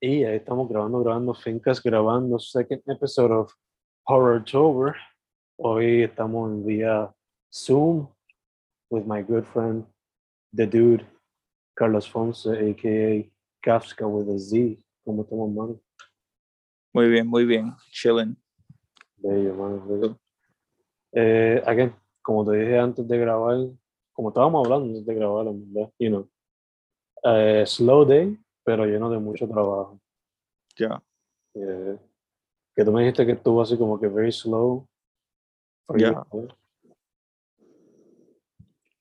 [0.00, 3.52] Y ahí estamos grabando, grabando Fincas, grabando second episode of
[4.06, 4.94] Horror Tober.
[5.56, 7.12] Hoy estamos en vía
[7.52, 8.06] Zoom
[8.90, 9.84] with my good friend,
[10.54, 11.04] the dude,
[11.74, 13.28] Carlos Fonse, aka
[13.60, 14.78] Kafka with a Z.
[15.04, 15.80] ¿Cómo estamos, mano?
[16.94, 17.74] Muy bien, muy bien.
[17.90, 18.36] Chilling.
[19.16, 19.84] Bello, mano.
[19.84, 20.18] bello.
[21.12, 23.66] Eh, again, como te dije antes de grabar,
[24.12, 26.30] como estábamos hablando antes de grabar, en verdad, you know,
[27.24, 29.98] eh, slow day, pero lleno de mucho trabajo.
[30.76, 31.02] Ya.
[31.54, 31.96] Eh,
[32.76, 34.86] que tú me dijiste que estuvo así como que very slow.
[35.96, 36.22] Ya.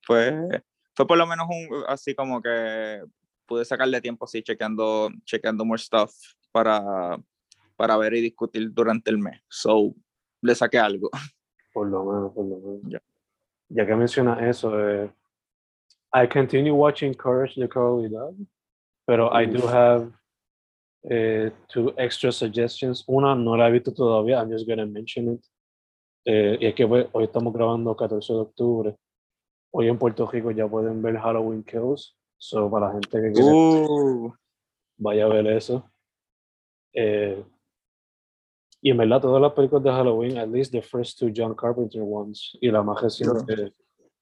[0.09, 0.63] ¿eh?
[0.95, 3.03] Fue, por lo menos un, así como que
[3.45, 6.13] pude sacarle tiempo así chequeando, chequeando more stuff
[6.53, 7.21] para,
[7.75, 9.41] para ver y discutir durante el mes.
[9.49, 9.93] So,
[10.43, 11.09] le saqué algo.
[11.73, 12.81] Por lo menos, por lo menos.
[12.85, 13.01] Ya.
[13.67, 15.11] Ya que mencionas eso, eh,
[16.13, 18.33] I continue watching Courage the Cowardly Dog,
[19.07, 20.11] pero I do have
[21.09, 23.05] eh, two extra suggestions.
[23.07, 25.45] Una no la he visto todavía, I'm just gonna mention it.
[26.25, 28.95] Eh, y es que pues, hoy estamos grabando 14 de octubre.
[29.71, 32.17] Hoy en Puerto Rico ya pueden ver Halloween Kills.
[32.37, 34.33] So, para la gente que quiere, Uh,
[34.97, 35.89] vaya a ver eso.
[36.93, 37.41] Eh,
[38.81, 42.01] y en verdad, todas las películas de Halloween, at least the first two John Carpenter
[42.03, 43.73] ones, y la más reciente,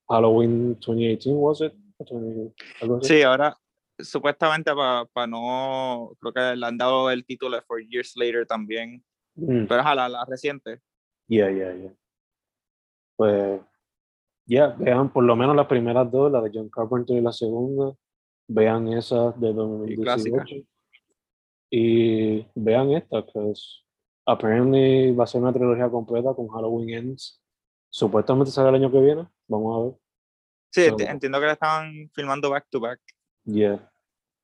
[0.08, 1.74] Halloween 2018, was it?
[1.98, 3.08] O 20 algo así.
[3.08, 3.58] sí, ahora
[4.00, 4.72] supuestamente
[5.14, 9.04] para no, creo que le han dado el título de For Years Later también,
[9.38, 10.80] Mm, pero ojalá la reciente.
[11.28, 11.94] yeah, yeah, yeah.
[13.18, 13.60] Pues,
[14.48, 17.94] ya, vean por lo menos las primeras dos, la de John Carpenter y la segunda.
[18.48, 19.54] Vean esa de
[20.02, 20.38] clásica.
[20.38, 20.68] 2018.
[21.72, 23.54] Y vean esta, que
[24.26, 27.42] apparently va a ser una trilogía completa con Halloween Ends.
[27.90, 29.28] Supuestamente sale el año que viene.
[29.48, 29.96] Vamos a ver.
[30.72, 33.00] Sí, So- enti- entiendo que la estaban filmando back to back.
[33.46, 33.78] Yeah.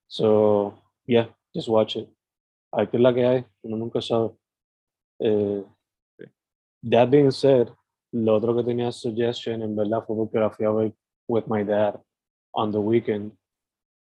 [0.07, 0.73] So,
[1.07, 2.07] yeah, just watch it.
[2.73, 4.31] Hay que es la que hay, uno nunca sabe.
[5.19, 5.63] Eh,
[6.84, 7.69] that being said,
[8.13, 10.94] lo otro que tenía suggestion en verdad fue porque la fui a ver
[11.28, 12.00] with my dad
[12.53, 13.31] on the weekend.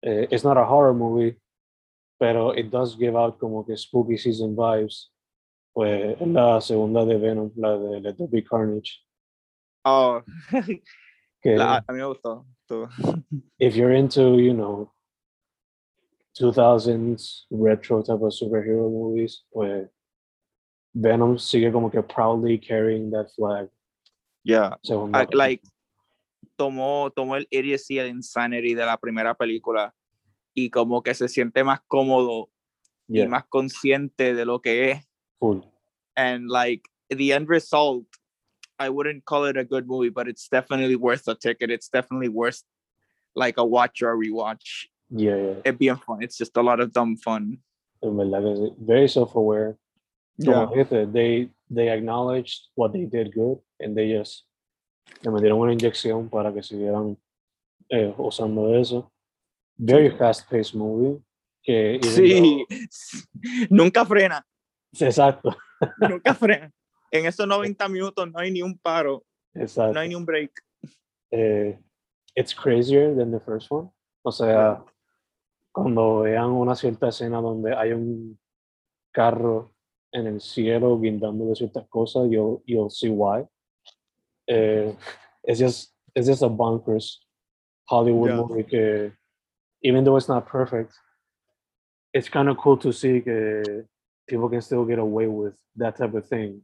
[0.04, 1.36] Eh, it's not a horror movie,
[2.20, 5.12] pero it does give out como que spooky season vibes.
[5.74, 9.00] Pues la segunda de Venom, la de Let There Be Carnage.
[9.86, 10.22] Oh,
[11.42, 12.46] Que la- a mí me gustó.
[12.70, 12.88] Tú.
[13.60, 14.92] if you're into, you know,
[16.40, 19.88] 2000s retro type of superhero movies, pues
[20.94, 23.68] Venom sigue como que proudly carrying that flag.
[24.44, 24.76] Yeah.
[25.14, 25.62] Ah, like
[26.58, 29.94] tomó, tomó el idiocy, el insanity de la primera película
[30.54, 32.50] y como que se siente más cómodo
[33.08, 35.10] yeah, y más consciente de lo que es.
[35.40, 35.62] full.
[36.16, 38.06] And like the end result,
[38.80, 41.70] I wouldn't call it a good movie, but it's definitely worth a ticket.
[41.70, 42.64] It's definitely worth
[43.36, 44.86] like a watch or a rewatch.
[45.10, 45.54] Yeah, yeah.
[45.66, 46.24] It's bien fun.
[46.24, 47.60] It's just a lot of dumb fun.
[48.02, 48.76] En verdad que sí.
[48.80, 49.78] Very self-aware.
[50.38, 50.68] Yeah.
[51.12, 54.46] they, they acknowledged what they did good and they just
[55.24, 57.18] le metieron una inyección para que siguieran
[57.92, 59.12] eh, usando eso.
[59.78, 61.20] Very fast-paced movie.
[61.62, 62.66] Que Sí,
[63.70, 64.46] nunca frena,
[64.98, 65.56] though- exacto,
[66.00, 66.72] nunca frena.
[67.12, 69.94] En esos 90 minutos no hay ni un paro, exacto.
[69.94, 70.52] no hay ni un break.
[71.32, 71.78] eh,
[72.36, 73.90] it's crazier than the first one.
[74.24, 74.84] O sea,
[75.72, 78.40] cuando vean una cierta escena donde hay un
[79.12, 79.74] carro
[80.12, 83.46] en el cielo guindando de ciertas cosas, you'll, you'll see why.
[84.48, 84.94] Eh,
[85.44, 87.20] it's just it's just a bonkers
[87.88, 88.36] Hollywood Yeah.
[88.38, 89.12] movie que
[89.84, 90.92] even though it's not perfect,
[92.14, 93.86] it's kind of cool to see que
[94.28, 96.62] people can still get away with that type of thing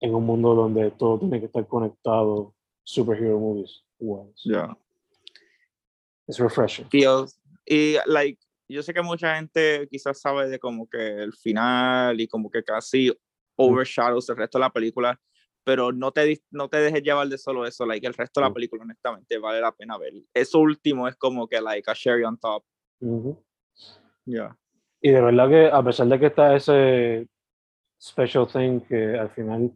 [0.00, 4.40] en un mundo donde todo tiene que estar conectado superhero movies wise.
[4.44, 4.76] Yeah.
[6.28, 6.88] It's refreshing.
[6.90, 12.20] Feels, y like, yo sé que mucha gente quizás sabe de como que el final
[12.20, 13.12] y como que casi
[13.56, 15.18] overshadows el resto de la película,
[15.64, 18.50] pero no te, no te dejes llevar de solo eso, like, el resto de la
[18.50, 18.54] Mm.
[18.54, 20.12] película honestamente vale la pena ver.
[20.34, 22.64] Eso último es como que like a cherry on top.
[23.00, 23.42] Ujú.
[24.24, 24.56] Yeah.
[25.00, 27.28] Y de verdad que a pesar de que está ese
[28.00, 29.72] special thing que al final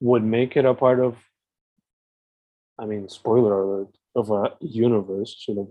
[0.00, 1.16] would make it a part of,
[2.78, 5.68] I mean, spoiler alert, of a universe, si lo.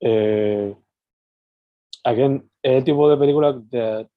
[0.00, 0.74] Eh,
[2.04, 4.08] again, es el tipo de película que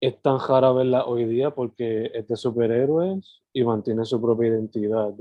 [0.00, 5.14] es tan rara verla hoy día porque es de superhéroes y mantiene su propia identidad.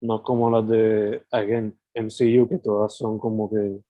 [0.00, 3.80] No como las de, again, MCU, que todas son como que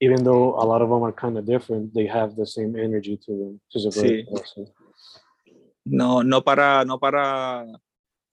[0.00, 3.16] even though a lot of them are kind of different, they have the same energy
[3.16, 3.60] to them.
[3.70, 4.26] Sí.
[5.86, 7.64] No, no para, no para,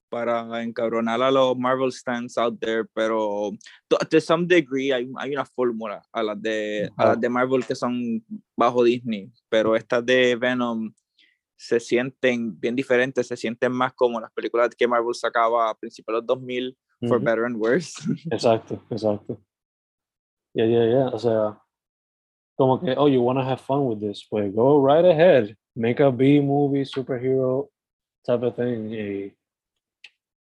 [0.08, 3.52] para encabronar a los Marvel stands out there, pero
[3.88, 7.64] to, to some degree hay, hay una fórmula a las de a las de Marvel
[7.64, 8.24] que son
[8.56, 10.92] bajo Disney, pero estas de Venom
[11.56, 16.14] se sienten bien diferentes, se sienten más como las películas que Marvel sacaba a principios
[16.14, 16.76] de los 2000,
[17.08, 17.24] for Ujú.
[17.24, 17.94] better and worse.
[18.30, 19.38] Exacto, exacto.
[20.54, 21.08] Yeah, yeah, yeah.
[21.12, 21.58] O sea,
[22.56, 25.56] como que, oh, you want to have fun with this, pues go right ahead.
[25.76, 27.68] Make a B movie, superhero
[28.26, 28.90] type of thing.
[28.90, 29.32] Y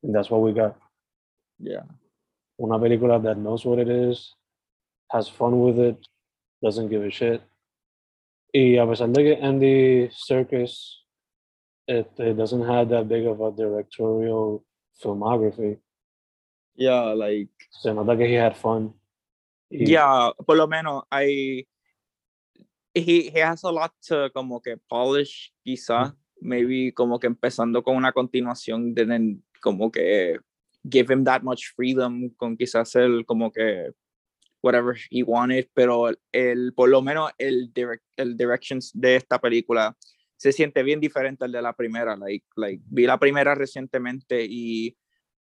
[0.04, 0.75] and that's what we got.
[1.60, 1.83] yeah.
[2.60, 4.36] Una película that knows what it is,
[5.12, 5.98] has fun with it,
[6.62, 7.42] doesn't give a shit.
[8.54, 10.98] Y a pesar de que Andy Serkis
[11.88, 14.63] it doesn't have that big of a directorial
[15.04, 15.78] filmography,
[16.75, 18.94] Yeah, like se nota que he had fun.
[19.72, 21.66] Y- yeah, por lo menos I
[22.94, 27.96] he, he has a lot to como que polish quizá, maybe como que empezando con
[27.96, 30.40] una continuación didn't como que
[30.90, 33.92] give him that much freedom con quizás el como que
[34.62, 39.96] whatever he wanted, pero el, por lo menos el direct, el directions de esta película
[40.38, 44.96] se siente bien diferente al de la primera, like, like vi la primera recientemente y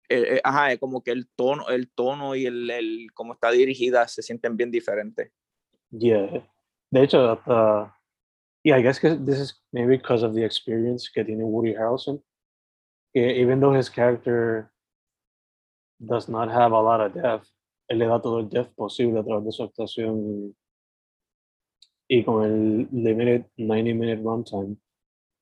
[0.09, 4.09] eh, eh, ajá, como que el tono, el tono y el, el cómo está dirigida
[4.09, 5.31] se sienten bien diferentes.
[5.91, 6.47] Yeah.
[6.93, 7.93] De hecho, hasta.
[8.63, 12.21] Yeah, I guess this is maybe because of the experience getting Woody Harrelson.
[13.15, 14.71] Even though his character
[16.05, 17.49] does not have a lot of depth,
[17.91, 20.55] él le da todo el depth posible a través de su actuación
[22.09, 24.77] y, y con el limited 90 minute runtime.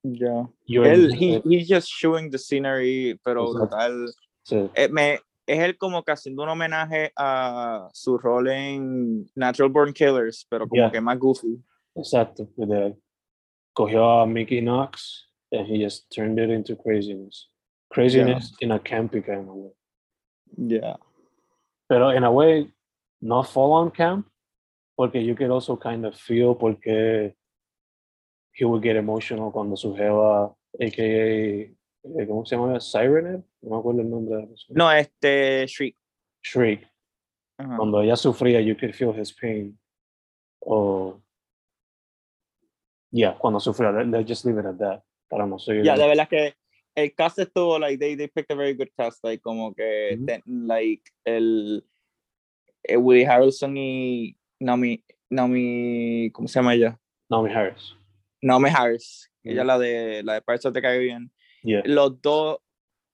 [0.04, 0.46] Yeah.
[0.68, 3.76] Él, he, he's just showing the scenery, pero Exacto.
[3.76, 4.14] brutal.
[4.44, 5.18] Sí, Eh, me,
[5.48, 10.68] es él como que haciendo un homenaje a su rol en Natural Born Killers, pero
[10.68, 10.90] como Yeah.
[10.92, 11.58] que más goofy.
[11.94, 12.48] exacto.
[13.72, 17.48] Cogió a Mickey Knox and he just turned it into craziness.
[17.90, 19.72] Craziness in a campy kind of way.
[20.56, 20.96] Yeah.
[21.88, 22.70] pero in a way,
[23.22, 24.26] not full on camp,
[24.96, 27.32] porque you could also kind of feel porque
[28.52, 31.70] he would get emotional cuando su jeva, aka,
[32.26, 32.78] ¿cómo se llama?
[32.80, 34.76] Sirenhead, no me acuerdo el nombre de la persona.
[34.76, 35.96] No, este Shriek.
[36.42, 36.88] Shriek,
[37.58, 37.76] Ajá.
[37.76, 39.78] cuando ella sufría, you could feel his pain.
[40.60, 41.20] O,
[43.10, 45.84] yeah, cuando sufría, let, let's just leave it at that, para no seguir.
[45.84, 46.54] Ya, de verdad que
[46.94, 50.26] el cast estuvo, like, they, they picked a very good cast, like, como que, Ujú.
[50.26, 51.84] ten- like, el,
[52.84, 56.98] el Woody Harrelson y Naomi, Naomi, ¿cómo se llama ella?
[57.30, 57.94] Naomi Harris.
[58.42, 59.66] Naomi Harris, ella Ujú.
[59.66, 61.30] la de, la de Pirates of the Caribbean.
[61.62, 62.58] Yeah, Los dos,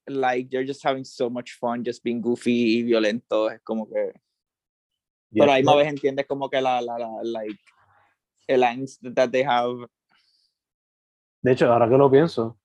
[0.06, 4.12] like, they're just having so much fun, just being goofy y violentos, es como que,
[5.30, 5.74] yeah, pero ahí yeah.
[5.76, 7.58] vez entiendes como que la, la, la, like,
[8.48, 9.86] el angst that they have.
[11.42, 12.58] De hecho, ahora que lo pienso,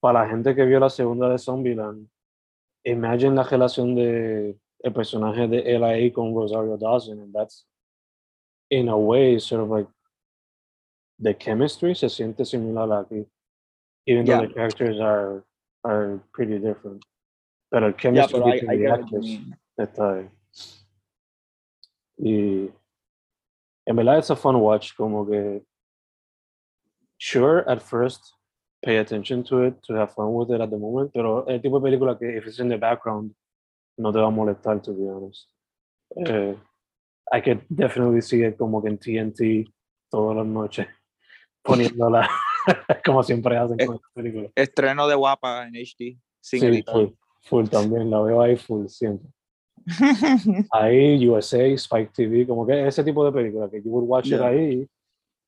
[0.00, 2.08] para la gente que vio la segunda de Zombieland,
[2.84, 6.12] imagine la relación de el personaje de L.A.
[6.12, 7.66] con Rosario Dawson, and that's
[8.70, 9.88] in a way sort of like
[11.18, 13.26] the chemistry se siente similar aquí,
[14.08, 14.46] even though Yeah.
[14.46, 15.44] the characters are
[15.84, 17.04] are pretty different.
[17.72, 19.26] El Ya, chemistry pero I, between I the what you actors
[19.78, 20.30] está ahí.
[22.18, 22.72] Y
[23.86, 25.62] en verdad it's a fun watch, como que
[27.18, 28.20] sure at first
[28.82, 31.78] pay attention to it to have fun with it at the moment, pero el tipo
[31.80, 33.34] de película que if it's in the background
[33.98, 35.46] no te va a molestar to be honest.
[36.26, 36.54] Eh,
[37.32, 39.68] I could definitely see it como que en TNT
[40.10, 40.86] todas las noches
[41.64, 42.28] poniéndola
[43.04, 44.50] como siempre hacen con esta película.
[44.54, 46.94] Estreno de Guapa en HD, sin Sí, editar.
[46.94, 47.06] full,
[47.42, 49.28] full también, la veo ahí full siempre.
[50.72, 54.32] ahí USA, Spike TV, como que ese tipo de película que you would watch it
[54.38, 54.46] Yeah.
[54.48, 54.88] ahí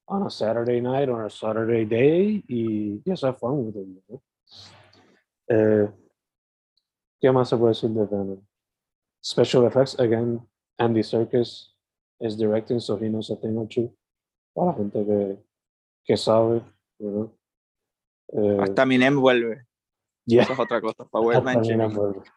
[0.07, 3.87] on a Saturday night or a Saturday day y just have fun with it.
[4.09, 4.23] know?
[5.49, 5.89] Eh,
[7.21, 8.41] ¿Qué más se puede decir de Venom?
[9.23, 10.41] Special effects, again,
[10.79, 11.75] Andy Serkis
[12.21, 13.93] is directing, so he knows a thing or two.
[14.55, 15.39] Para la gente que,
[16.07, 16.63] que sabe,
[17.01, 19.67] Eh, Hasta Minem vuelve.
[20.27, 21.53] yeah, Eso es otra cosa, vuelve.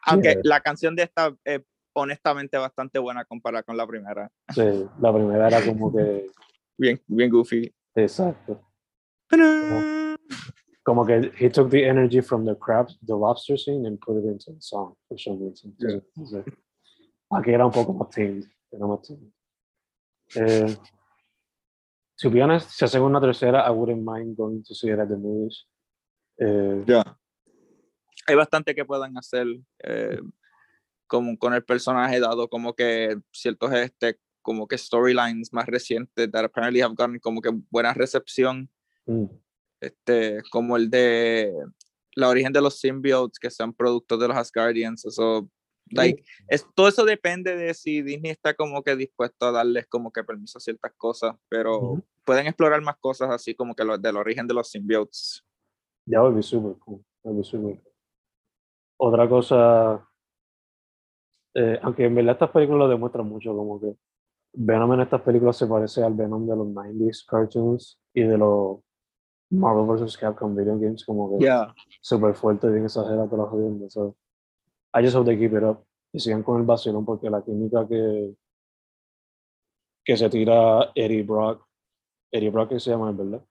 [0.06, 0.40] Aunque Yeah.
[0.42, 1.62] la canción de esta es
[1.94, 4.30] honestamente bastante buena comparada con la primera.
[4.52, 4.62] Sí,
[5.00, 6.26] la primera era como que,
[6.78, 7.72] Bien, bien goofy.
[7.94, 8.60] exacto.
[10.82, 14.24] Como que he took the energy from the crab, the lobster scene and put it
[14.26, 15.74] into the song for some reason.
[15.78, 16.00] Yeah.
[16.16, 16.44] Entonces,
[17.30, 19.10] Aquí era un poco más tamed, era más.
[20.36, 20.76] Eh,
[22.16, 25.08] to be honest, si hacen una tercera, I wouldn't mind going to see it at
[25.08, 25.66] the movies.
[26.38, 27.18] Eh, Ya.
[28.26, 29.46] Hay bastante que puedan hacer
[29.82, 30.18] eh,
[31.06, 36.44] como con el personaje dado como que ciertos este como que storylines más recientes that
[36.44, 38.70] apparently have gotten como que buena recepción
[39.06, 39.26] mm,
[39.80, 41.52] este como el de
[42.14, 45.50] la origen de los symbiotes que sean productos de los Asgardians, eso,
[45.94, 50.12] like, es, todo eso depende de si Disney está como que dispuesto a darles como
[50.12, 54.16] que permiso a ciertas cosas, pero pueden explorar más cosas así como que lo, del
[54.16, 55.44] origen de los symbiotes.
[56.06, 57.04] Ya, be super cool.
[57.22, 57.92] That would super cool.
[58.96, 60.08] Otra cosa,
[61.54, 63.96] eh, aunque en verdad estas películas lo demuestran mucho, como que
[64.52, 68.80] Venom en estas películas se parece al Venom de los 90s cartoons y de los
[69.50, 70.16] Marvel vs.
[70.16, 71.74] Capcom video games, como que Yeah.
[72.00, 73.90] súper fuerte y bien exagerado las jodiendo.
[73.90, 74.16] So,
[74.94, 77.86] I just hope they keep it up y sigan con el vacilón porque la química
[77.88, 78.34] que,
[80.04, 81.66] que se tira Eddie Brock,
[82.30, 83.42] Eddie Brock que se llama, ¿verdad?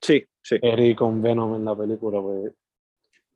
[0.00, 0.56] Sí, sí.
[0.62, 2.52] Eddie con Venom en la película, pues,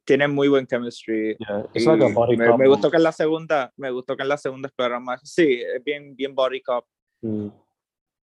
[0.05, 1.37] Tienen muy buen chemistry.
[1.39, 4.23] yeah, y like a body me, me gustó que en la segunda, me gustó que
[4.23, 5.21] en la segunda exploraron más.
[5.25, 6.85] Sí, es bien, bien body cop.
[7.23, 7.49] Mm,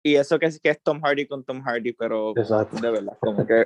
[0.03, 2.77] Y eso que es, que es Tom Hardy con Tom Hardy, pero exacto.
[2.79, 3.65] de verdad, como que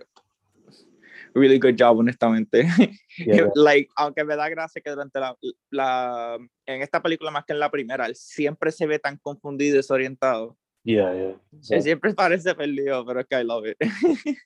[1.34, 2.64] really good job, honestamente.
[3.18, 5.36] Yeah, like, aunque me da gracia que durante la,
[5.70, 9.74] la, en esta película más que en la primera, él siempre se ve tan confundido
[9.74, 10.58] y desorientado.
[10.84, 11.36] Yeah, yeah.
[11.62, 13.78] So, Él siempre parece perdido, pero es que I love it.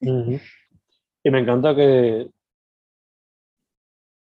[1.23, 2.29] Y me encanta que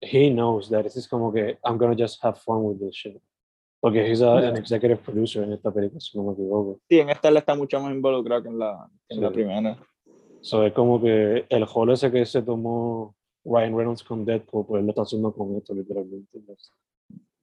[0.01, 3.21] he knows that this is como que I'm gonna just have fun with this shit.
[3.81, 6.81] Porque he's a- an executive producer en esta película, si no me equivoco.
[6.89, 9.35] Sí, en esta él está mucho más involucrado que en la, en la Sí.
[9.35, 9.77] primera.
[10.43, 14.81] So, es como que el hall ese que se tomó Ryan Reynolds con Deadpool, pues
[14.81, 16.39] él lo está haciendo con esto, literalmente.
[16.47, 16.73] Just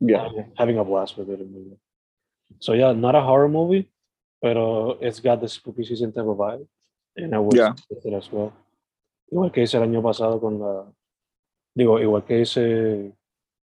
[0.01, 0.29] Yeah.
[0.57, 1.39] Having a blast with it.
[1.39, 1.77] movie.
[2.59, 3.91] So, yeah, not a horror movie,
[4.41, 6.65] pero it's got the spooky season type of vibe.
[7.17, 7.73] And I was Yeah.
[7.89, 8.53] it as well.
[9.31, 10.91] Igual que hice el año pasado con la.
[11.75, 13.13] Digo, igual que hice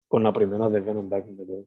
[0.07, 1.65] con la primera de Venom Back in the Day.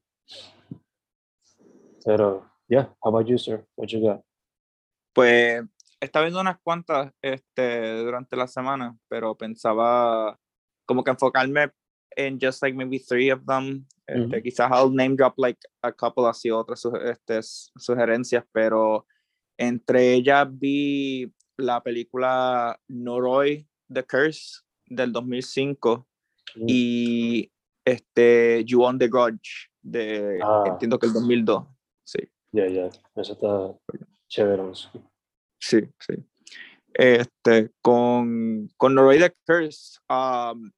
[2.05, 3.65] Pero, yeah, how about you, sir?
[3.77, 4.23] What you got?
[5.15, 5.65] Pues
[6.01, 10.39] estaba viendo unas cuantas este, durante la semana, pero pensaba
[10.87, 11.71] como que enfocarme
[12.17, 13.87] en just like maybe three of them.
[14.07, 14.43] Este, Ujú.
[14.43, 19.07] Quizás I'll name drop like a couple así, otras este, sugerencias, pero
[19.59, 26.07] entre ellas vi la película Noroi, The Curse del 2005
[26.57, 26.65] Mm.
[26.67, 27.53] y
[27.85, 30.65] este, You On The Grudge de, Ah.
[30.67, 31.67] entiendo que el 2002.
[32.07, 32.19] Sí.
[32.53, 33.79] Yeah, yeah, eso está
[34.29, 34.63] chévere.
[35.59, 36.15] Sí, sí.
[36.95, 40.71] Este, con, con the Curse, um,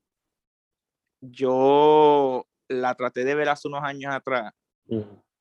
[1.21, 4.53] yo la traté de ver hace unos años atrás,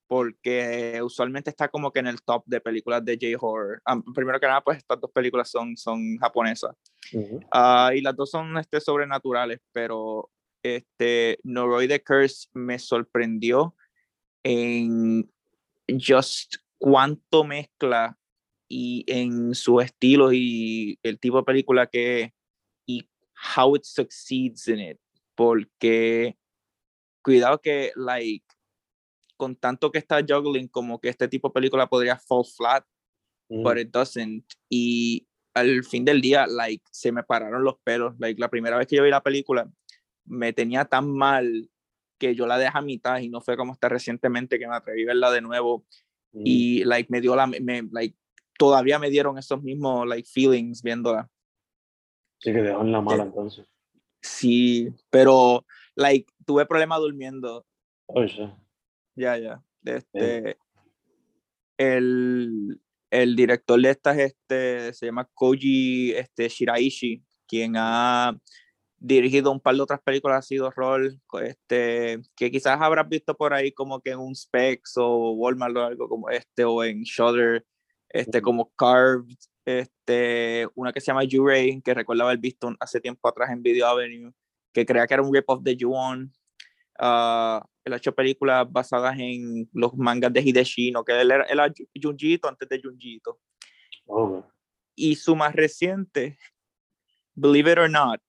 [0.08, 3.82] porque usualmente está como que en el top de películas de J-horror.
[3.92, 6.76] Um, primero que nada, pues estas dos películas son, son japonesas.
[7.14, 7.40] Ujú.
[7.52, 10.30] Ah, y las dos son este, sobrenaturales, pero
[10.64, 13.76] este, Noroi the Curse me sorprendió
[14.44, 15.30] en
[15.88, 18.18] just cuánto mezcla
[18.70, 22.32] y en su estilo y el tipo de película que es
[22.88, 23.10] y
[23.58, 24.98] how it succeeds in it.
[25.36, 26.38] Porque
[27.24, 28.46] cuidado que, like,
[29.38, 32.86] con tanto que está juggling, como que este tipo de película podría fall flat
[33.52, 33.64] Mm.
[33.64, 34.46] but it doesn't.
[34.70, 38.14] Y al fin del día, like, se me pararon los pelos.
[38.20, 39.68] Like, la primera vez que yo vi la película,
[40.26, 41.68] me tenía tan mal
[42.20, 45.02] que yo la dejé a mitad y no fue como hasta recientemente que me atreví
[45.04, 45.84] a verla de nuevo
[46.32, 46.42] Mm.
[46.46, 48.16] y, like, me dio la, me, like,
[48.60, 51.30] todavía me dieron esos mismos, like, feelings viéndola.
[52.40, 53.66] Sí, que dejó en la mala entonces.
[54.22, 57.66] Sí, pero, like, tuve problemas durmiendo
[58.08, 58.54] Oye,
[59.16, 59.64] Ya, ya.
[59.86, 60.58] Este,
[61.78, 68.38] el, el director de estas este, se llama Koji este, Shiraishi, quien ha
[68.98, 71.14] dirigido un par de otras películas así de horror,
[71.44, 75.84] este, que quizás habrás visto por ahí como que en un Specs o Walmart o
[75.84, 77.66] algo como este, o en Shudder,
[78.10, 79.36] este, como Carved,
[79.66, 83.88] este, una que se llama Yurei, que recuerdo haber visto hace tiempo atrás en Video
[83.88, 84.34] Avenue,
[84.74, 86.32] que creía que era un rip-off de Ju-On.
[87.00, 91.60] Ah, él ha hecho películas basadas en los mangas de Hideshino, que él era, él
[91.60, 93.40] era Junjito antes de Junjito.
[94.08, 94.44] oh,
[94.96, 96.38] Y su más reciente,
[97.36, 98.20] Believe It or Not,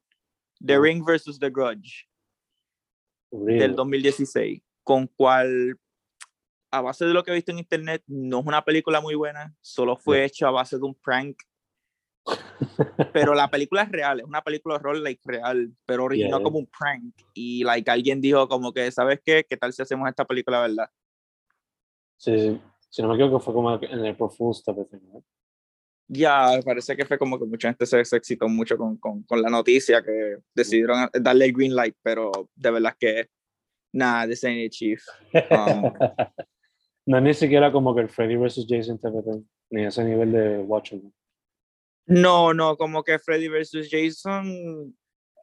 [0.64, 0.82] The Oh.
[0.82, 1.38] Ring vs.
[1.40, 2.06] The Grudge,
[3.32, 3.58] really?
[3.58, 5.78] del 2016, con cual,
[6.70, 9.54] a base de lo que he visto en internet, no es una película muy buena,
[9.60, 10.26] solo fue Yeah.
[10.26, 11.36] hecha a base de un prank,
[13.12, 16.44] pero la película es real, es una película de horror like, real, pero originó Yeah.
[16.44, 19.44] como un prank, y like, alguien dijo como que, ¿sabes qué?
[19.48, 20.90] ¿Qué tal si hacemos esta película, verdad?
[22.16, 22.60] Sí, sí.
[22.88, 25.24] Si no me equivoco, fue como en el Pro Fool's type of thing, right?
[26.08, 29.40] Ya, parece que fue como que mucha gente se, se excitó mucho con, con, con
[29.40, 33.30] la noticia que decidieron darle el green light, pero de verdad que
[33.92, 35.04] nada, this ain't it, chief.
[35.52, 35.92] Um,
[37.06, 38.66] no es ni siquiera como que el Freddy vs.
[38.68, 41.12] Jason thing, ni ese nivel de Watchmen.
[42.06, 43.88] No, no, como que Freddy vs.
[43.90, 44.96] Jason,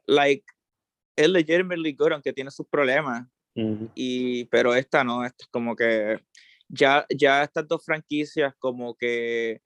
[0.06, 0.44] like,
[1.16, 3.26] es legitimately good, aunque tiene sus problemas.
[3.96, 6.20] Y, pero esta no, esta es como que
[6.68, 9.60] ya, ya estas dos franquicias como que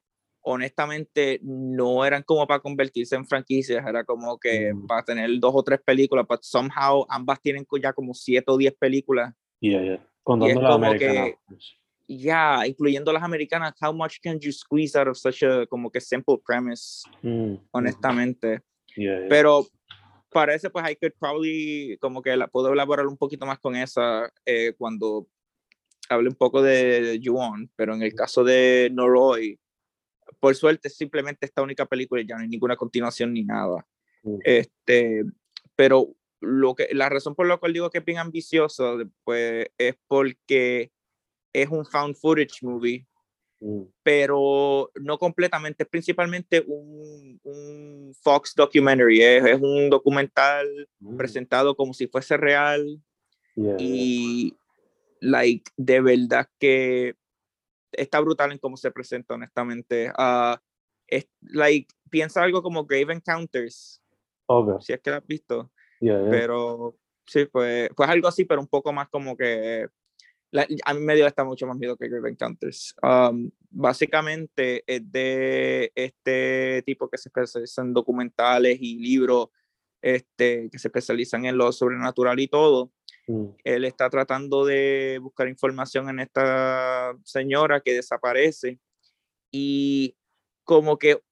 [0.44, 4.86] honestamente no eran como para convertirse en franquicias, era como que Mm.
[4.86, 8.74] para tener dos o tres películas, pero somehow ambas tienen ya como siete o diez
[8.74, 9.34] películas.
[9.60, 10.08] Yeah, yeah.
[10.22, 11.24] Contando la como americana.
[11.26, 11.38] que-
[12.18, 16.00] Ya, incluyendo las americanas, how much can you squeeze out of such a como que
[16.00, 17.60] simple premise, Mm, mm.
[17.72, 18.60] honestamente.
[18.96, 19.28] Yeah, yeah.
[19.28, 19.66] Pero
[20.30, 24.32] parece pues I could probably como que la puedo elaborar un poquito más con esa
[24.46, 25.28] eh, cuando
[26.08, 29.58] hable un poco de Yuon, pero en el caso de Noroi,
[30.40, 33.86] por suerte simplemente esta única película ya no hay ninguna continuación ni nada.
[34.22, 34.38] Mm.
[34.44, 35.24] Este,
[35.76, 39.94] pero lo que la razón por la cual digo que es bien ambicioso pues es
[40.08, 40.90] porque
[41.52, 43.06] es un found footage movie
[43.62, 50.66] Mm, pero no completamente, es principalmente un, un Fox documentary, es, es un documental
[50.98, 51.16] mm.
[51.16, 53.00] presentado como si fuese real
[53.54, 54.56] Yeah, y
[55.20, 57.14] like de verdad que
[57.92, 60.10] está brutal en cómo se presenta honestamente.
[60.16, 60.58] Ah,
[61.06, 64.02] es, like piensa algo como Grave Encounters,
[64.46, 64.74] Okay.
[64.80, 66.30] si es que lo has visto, Yeah, yeah.
[66.30, 69.86] pero sí, pues, pues algo así, pero un poco más como que
[70.52, 72.94] la- a mí me dio esta mucho más miedo que Grave Encounters.
[73.02, 79.48] Um, básicamente es de este tipo que se especializa en documentales y libros
[80.02, 82.92] este, que se especializan en lo sobrenatural y todo.
[83.28, 88.78] Mm, Él está tratando de buscar información en esta señora que desaparece
[89.50, 90.16] y
[90.64, 91.22] como que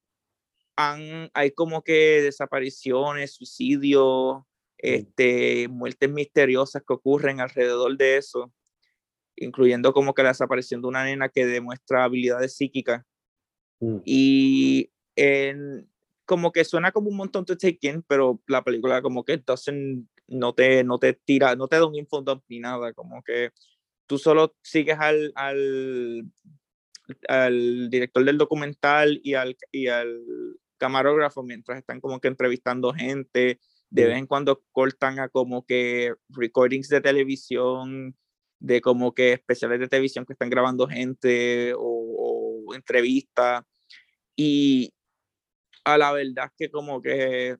[0.76, 4.42] han, hay como que desapariciones, suicidios,
[4.78, 8.52] este, muertes misteriosas que ocurren alrededor de eso,
[9.40, 13.02] incluyendo como que la desaparición de una nena que demuestra habilidades psíquicas
[13.80, 13.96] mm.
[14.04, 15.88] y en,
[16.24, 20.06] como que suena como un montón de take in, pero la película como que doesn't,
[20.28, 23.50] no te, no te tira, no te da un info ni nada, como que
[24.06, 26.30] tú solo sigues al, al,
[27.28, 30.22] al director del documental y al, y al
[30.78, 33.58] camarógrafo mientras están como que entrevistando gente,
[33.90, 34.06] de Mm.
[34.08, 38.16] vez en cuando cortan a como que recordings de televisión,
[38.60, 41.80] de como que especiales de televisión que están grabando gente o,
[42.68, 43.64] o entrevistas.
[44.36, 44.92] Y
[45.84, 47.56] a la verdad que como que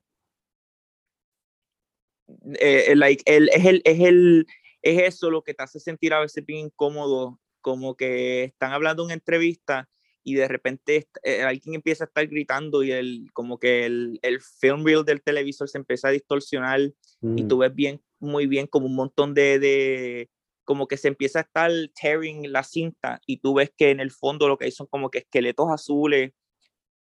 [2.60, 4.46] eh, like, el, es, el, es, el,
[4.82, 9.04] es eso lo que te hace sentir a veces bien incómodo, como que están hablando
[9.04, 9.88] en entrevista
[10.22, 14.40] y de repente eh, alguien empieza a estar gritando y el, como que el, el
[14.40, 18.66] film reel del televisor se empieza a distorsionar y Mm, tú ves bien, muy bien
[18.66, 20.30] como un montón de, de,
[20.70, 21.68] como que se empieza a estar
[22.00, 25.10] tearing la cinta y tú ves que en el fondo lo que hay son como
[25.10, 26.30] que esqueletos azules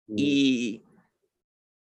[0.09, 0.15] mm.
[0.19, 0.83] y,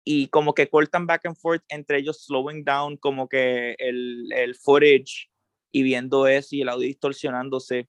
[0.04, 4.56] y como que cortan back and forth entre ellos slowing down como que el, el
[4.56, 5.30] footage
[5.72, 7.88] y viendo eso y el audio distorsionándose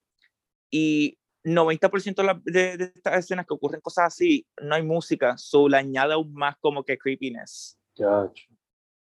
[0.70, 5.38] y 90% de, la- de, de estas escenas que ocurren cosas así no hay música,
[5.38, 8.48] so le añade aún más como que creepiness Chacho.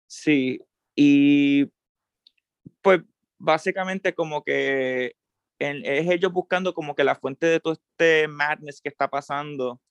[0.06, 0.62] Sí,
[0.96, 1.66] y
[2.82, 3.02] pues
[3.40, 5.16] básicamente como que
[5.60, 9.82] en- es ellos buscando como que la fuente de todo este madness que está pasando,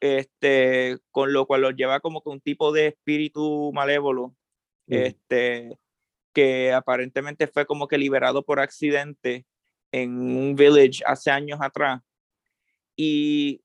[0.00, 4.34] este, con lo cual los lleva como que un tipo de espíritu malévolo,
[4.88, 5.78] Mm, este,
[6.34, 9.46] que aparentemente fue como que liberado por accidente
[9.92, 12.00] en un village hace años atrás.
[12.96, 13.62] Y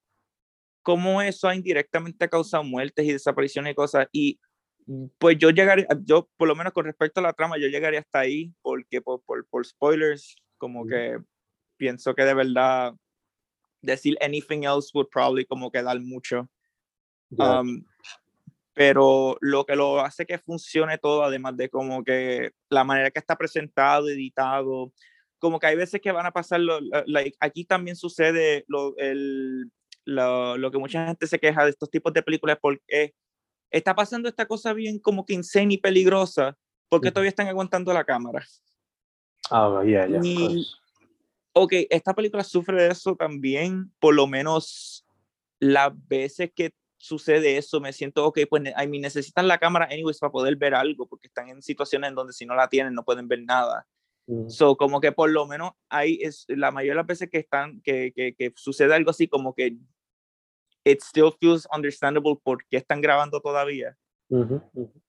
[0.83, 4.07] cómo eso ha indirectamente causado muertes y desapariciones y cosas.
[4.11, 4.39] Y
[5.17, 8.19] pues yo llegaría, yo por lo menos con respecto a la trama, yo llegaría hasta
[8.19, 11.17] ahí, porque por, por, por spoilers, como que
[11.77, 12.93] pienso que de verdad
[13.81, 16.49] decir anything else would probably como que dar mucho.
[17.29, 17.61] ya.
[17.61, 17.83] Um,
[18.73, 23.17] pero lo que lo hace que funcione todo, además de como que la manera que
[23.17, 24.93] está presentado, editado,
[25.39, 29.71] como que hay veces que van a pasar, lo, like, aquí también sucede lo, el,
[30.05, 33.15] lo, lo que mucha gente se queja de estos tipos de películas porque
[33.71, 36.57] está pasando esta cosa bien como que insane y peligrosa,
[36.89, 38.45] porque todavía están aguantando la cámara.
[39.49, 40.75] Ah, yeah, yeah, y- course.
[41.53, 45.05] ok, esta película sufre de eso también, por lo menos
[45.59, 50.19] las veces que sucede eso, me siento, ok, pues I mean, necesitan la cámara anyways
[50.19, 53.03] para poder ver algo, porque están en situaciones en donde si no la tienen no
[53.03, 53.87] pueden ver nada.
[54.27, 57.37] Mm, So, como que por lo menos hay, es, la mayoría de las veces que
[57.37, 59.77] están, que, que, que sucede algo así, como que
[60.87, 63.97] it still feels understandable por qué están grabando todavía.
[64.29, 65.01] ujú, ujú.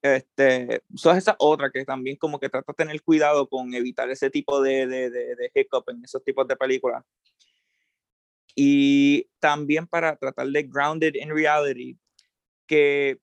[0.00, 4.30] Este, so esa otra que también como que trata de tener cuidado con evitar ese
[4.30, 7.04] tipo de, de, de, de hiccup en esos tipos de películas.
[8.54, 11.98] Y también para tratar de grounded in reality,
[12.66, 13.18] que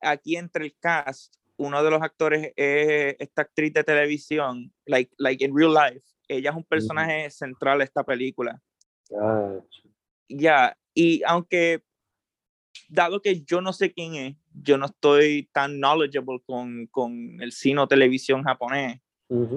[0.00, 5.44] aquí entre el cast uno de los actores es esta actriz de televisión, like, like
[5.44, 6.04] in real life.
[6.28, 8.60] Ella es un personaje central de esta película.
[10.36, 11.82] Ya, y aunque,
[12.88, 17.52] dado que yo no sé quién es, yo no estoy tan knowledgeable con, con el
[17.52, 19.00] cine o televisión japonés.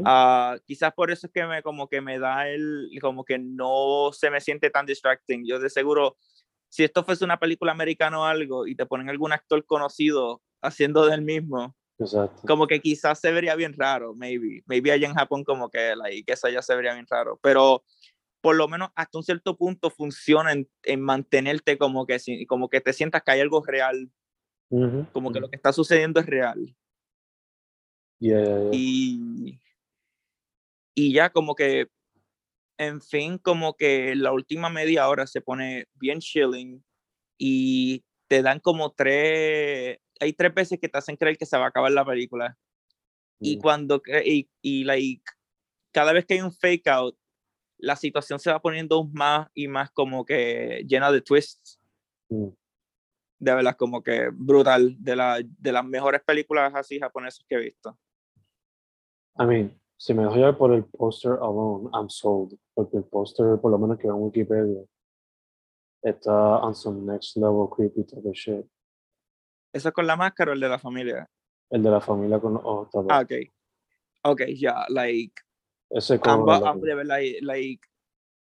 [0.06, 4.12] Ah, quizás por eso es que me como que me da el como que no
[4.14, 5.46] se me siente tan distracting.
[5.46, 6.16] Yo de seguro
[6.70, 11.06] si esto fuese una película americana o algo y te ponen algún actor conocido haciendo
[11.06, 11.76] del mismo
[12.46, 14.64] como que quizás se vería bien raro maybe.
[14.66, 15.94] Maybe allá en Japón como que
[16.26, 17.40] que eso ya se vería bien raro.
[17.42, 17.84] Pero
[18.46, 22.80] por lo menos hasta un cierto punto funciona en, en mantenerte como que como que
[22.80, 24.12] te sientas que hay algo real
[24.70, 26.76] como que lo que está sucediendo es real.
[28.72, 29.60] Y,
[30.94, 31.88] y ya como que,
[32.78, 36.86] en fin, como que la última media hora se pone bien chilling
[37.40, 41.66] y te dan como tres, hay tres veces que te hacen creer que se va
[41.66, 42.56] a acabar la película.
[43.40, 43.60] Y mm.
[43.60, 45.24] cuando, y, y like,
[45.92, 47.18] cada vez que hay un fake out,
[47.86, 51.80] la situación se va poniendo más y más como que llena de twists.
[52.30, 52.50] Mm
[53.40, 57.60] de verdad como que brutal, de, la, de las mejores películas así japonesas que he
[57.60, 57.98] visto.
[59.38, 63.60] I mean, si me dejo llevar por el póster alone, I'm sold, porque el póster,
[63.60, 64.84] por lo menos que en Wikipedia,
[66.02, 68.66] está on some next level creepy type of shit.
[69.74, 71.30] ¿Eso es con la máscara o el de la familia?
[71.70, 73.32] El de la familia con los ojos Ah, ok.
[74.24, 75.34] Ok, ya, like...
[75.96, 77.88] Ese ambos, de verdad, like,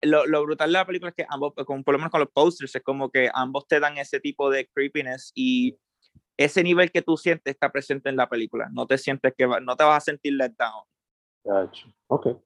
[0.02, 2.30] lo, lo, brutal de la película es que ambos, con, por lo menos con los
[2.30, 5.78] posters, es como que ambos te dan ese tipo de creepiness y
[6.36, 8.68] ese nivel que tú sientes está presente en la película.
[8.74, 10.84] No te sientes que no te vas a sentir let down.
[11.42, 11.88] Gotcha.
[12.08, 12.38] Ok.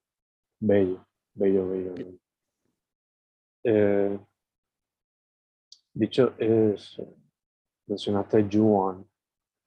[0.59, 2.19] Bello, bello, bello.
[3.63, 4.19] Eh,
[5.93, 7.01] dicho es,
[7.87, 9.03] mencionaste Juan.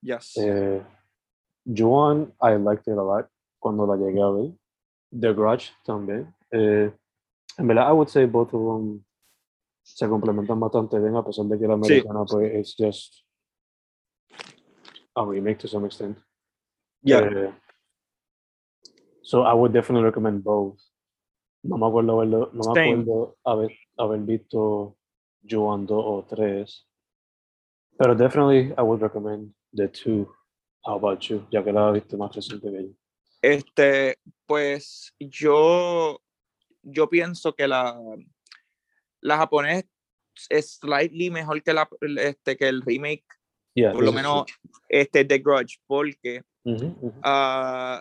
[0.00, 0.36] Yes.
[0.36, 0.80] Eh,
[1.66, 4.52] Juan, I liked it a lot cuando la llegué a ver.
[5.18, 6.34] The Grudge también.
[6.50, 6.92] Eh,
[7.58, 9.04] en verdad, I would say both of them
[9.82, 12.34] se complementan bastante bien, a pesar de que la americana, sí.
[12.34, 13.24] pues, es just
[15.14, 16.18] a remake to some extent.
[17.02, 17.20] Yeah.
[17.20, 17.52] Uh,
[19.22, 20.80] so I would definitely recommend both.
[21.62, 24.96] No me acuerdo haberlo, no me acuerdo haber, haber visto
[25.48, 26.88] Juan 2 o 3.
[27.96, 30.26] Pero definitely I would recommend the two.
[30.84, 31.46] How about you?
[31.50, 33.03] Ya que la he visto más reciente que yo.
[33.44, 36.18] Este, pues yo
[36.82, 37.98] yo pienso que la,
[39.20, 39.84] la japonés
[40.48, 43.24] es slightly mejor que, la, este, que el remake,
[43.92, 44.44] por lo menos
[44.88, 48.00] este, The Grudge, porque uh,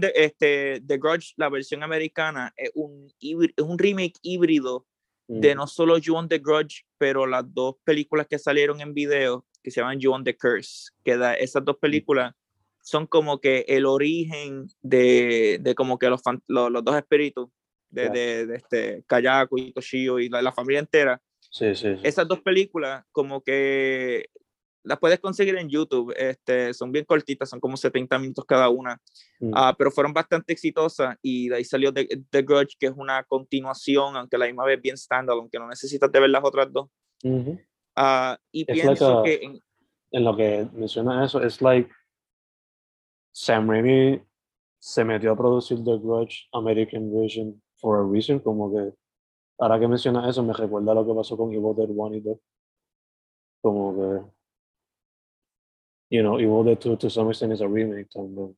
[0.00, 4.86] the, este, The Grudge, la versión americana, es un, es un remake híbrido
[5.26, 9.46] de no solo You on the Grudge, pero las dos películas que salieron en video,
[9.62, 12.34] que se llaman You on the Curse, que da, esas dos películas
[12.84, 17.48] son como que el origen de, de como que los, los, dos espíritus
[17.88, 21.20] de, de, este Kayako y Toshio y la, la familia entera.
[21.40, 24.26] Sí, sí, Esas dos películas como que
[24.82, 29.00] las puedes conseguir en YouTube, este, son bien cortitas, son como 70 minutos cada una,
[29.40, 29.52] mm.
[29.54, 33.24] ah, pero fueron bastante exitosas y de ahí salió The, The, Grudge, que es una
[33.24, 36.90] continuación, aunque la misma vez bien estándar, aunque no necesitas de ver las otras dos.
[37.96, 39.40] Ah, y pienso que...
[39.42, 39.60] En,
[40.10, 41.90] en, lo que menciona eso, es like
[43.34, 44.22] Sam Raimi
[44.78, 48.94] se metió a producir The Grudge American Version for a reason, como que
[49.58, 52.38] ahora que menciona eso me recuerda lo que pasó con Evil Dead 1 y 2.
[53.60, 58.56] Como que, you know, Evil Dead 2 to some extent is a remake también.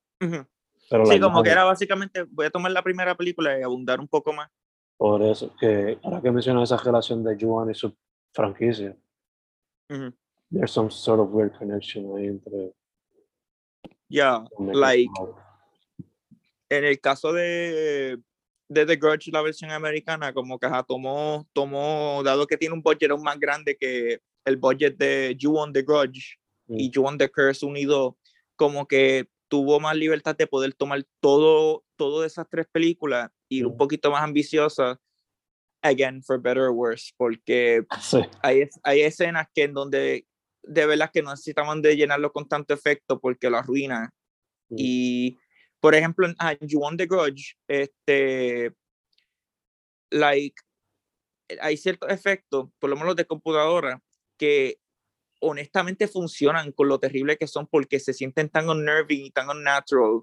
[0.90, 4.08] Pero sí, como que era básicamente, voy a tomar la primera película y abundar un
[4.08, 4.50] poco más.
[4.98, 7.96] Por eso, que ahora que menciona esa relación de Juan y su
[8.32, 8.96] franquicia,
[9.88, 12.72] there's some sort of weird connection ahí entre
[14.08, 15.10] Yeah, like
[16.68, 18.18] en el caso de,
[18.68, 23.10] de The Grudge, la versión americana, como que tomó, tomó, dado que tiene un budget
[23.18, 26.92] más grande que el budget de You on the Grudge y mm.
[26.92, 28.16] You on the Curse unido,
[28.56, 33.58] como que tuvo más libertad de poder tomar todo, todo de esas tres películas y
[33.58, 33.78] ir un mm.
[33.78, 35.00] poquito más ambiciosa,
[35.82, 37.84] again, for better or worse, porque
[38.42, 40.26] hay, hay escenas que en donde
[40.66, 44.10] de verdad que no necesitaban de llenarlo con tanto efecto porque lo arruina.
[44.68, 45.38] Y,
[45.80, 48.72] por ejemplo, en You Want the Grudge, este,
[50.10, 50.56] like,
[51.60, 54.02] hay ciertos efectos, por lo menos de computadora,
[54.36, 54.78] que
[55.40, 60.22] honestamente funcionan con lo terrible que son porque se sienten tan unnerving y tan unnatural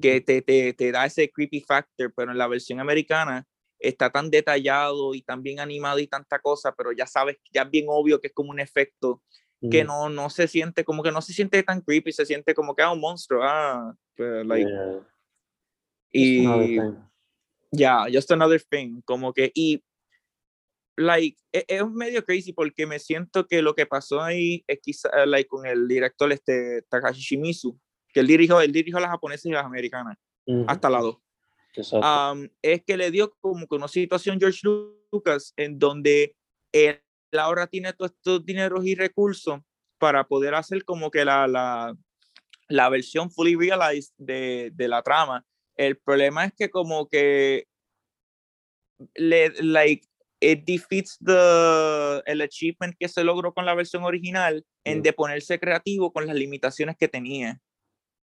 [0.00, 3.46] que te, te, te da ese creepy factor, pero en la versión americana
[3.78, 7.70] está tan detallado y tan bien animado y tanta cosa, pero ya sabes, ya es
[7.70, 9.22] bien obvio que es como un efecto
[9.70, 12.54] que Mm, no, no se siente, como que no se siente tan creepy, se siente
[12.54, 15.06] como que ah, un monstruo, ah, pues, like, yeah.
[16.12, 16.44] Y
[17.72, 19.82] ya, just another thing, como que, y,
[20.96, 25.26] like, e- es, medio crazy porque me siento que lo que pasó ahí es quizá,
[25.26, 27.78] like, con el director, este, Takashi Shimizu,
[28.12, 30.16] que él dirigió, él dirigió a las japonesas y las americanas,
[30.66, 31.18] hasta la dos.
[31.74, 32.32] Exacto.
[32.32, 34.60] um, es que le dio como que una situación George
[35.12, 36.34] Lucas en donde
[36.72, 37.02] él
[37.38, 39.60] ahora tiene todos estos dineros y recursos
[39.98, 41.96] para poder hacer como que la, la,
[42.68, 45.44] la versión fully realized de, de la trama.
[45.76, 47.66] El problema es que como que
[49.14, 50.06] le, like,
[50.40, 55.02] it defeats the, el achievement que se logró con la versión original en Mm.
[55.02, 57.60] de ponerse creativo con las limitaciones que tenía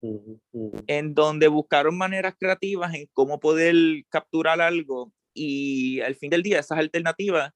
[0.02, 0.84] Ujú, ujú.
[0.86, 3.74] en donde buscaron maneras creativas en cómo poder
[4.08, 7.52] capturar algo y al fin del día esas alternativas,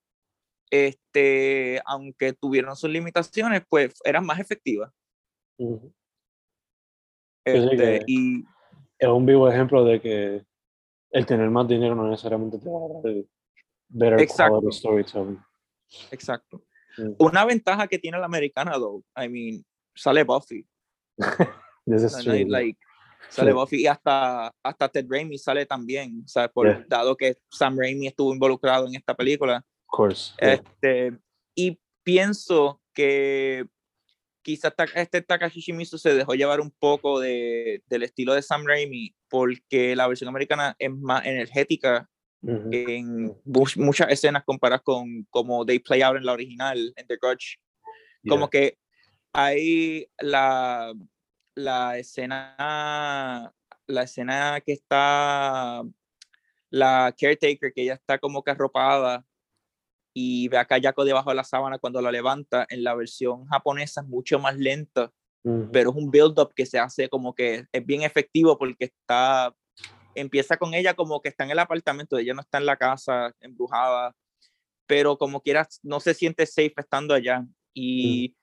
[0.71, 4.91] este, aunque tuvieron sus limitaciones, pues eran más efectivas.
[5.59, 5.93] Yo sé
[7.45, 8.45] Este, y
[8.99, 10.45] Es un vivo ejemplo de que
[11.11, 13.29] el tener más dinero no necesariamente te va a dar el
[13.89, 14.61] better Exacto.
[14.61, 15.39] quality storytelling.
[16.11, 16.63] exacto.
[16.97, 17.15] Mm.
[17.19, 20.67] Una ventaja que tiene la americana, though, I mean, sale Buffy,
[21.87, 22.47] This is true, yeah.
[22.49, 22.79] like,
[23.29, 23.55] sale Sí.
[23.55, 26.85] Buffy y hasta, hasta Ted Raimi sale también, sea, por, Yeah.
[26.89, 29.63] dado que Sam Raimi estuvo involucrado en esta película.
[29.97, 30.35] Course.
[30.41, 30.55] yeah.
[30.55, 31.19] Este,
[31.55, 33.65] y pienso que
[34.43, 39.15] quizás este Takashi Shimizu se dejó llevar un poco de, del estilo de Sam Raimi
[39.29, 42.09] porque la versión americana es más energética
[42.43, 47.07] Ujú, en mu- muchas escenas comparadas con como they play out en la original, en
[47.07, 47.57] The Grudge.
[48.29, 48.61] Como yeah.
[48.61, 48.79] que
[49.33, 50.93] hay la,
[51.55, 53.55] la escena,
[53.87, 55.83] la escena que está
[56.71, 59.25] la caretaker, que ella está como que arropada
[60.15, 62.67] y ve a Kayako debajo de la sábana cuando la levanta.
[62.71, 66.79] En la versión japonesa es mucho más lenta, Ujú, pero es un build-up que se
[66.79, 69.55] hace como que es bien efectivo porque está,
[70.15, 73.35] empieza con ella como que está en el apartamento, ella no está en la casa
[73.41, 74.15] embrujada,
[74.87, 77.45] pero como quiera no se siente safe estando allá.
[77.75, 78.37] Y,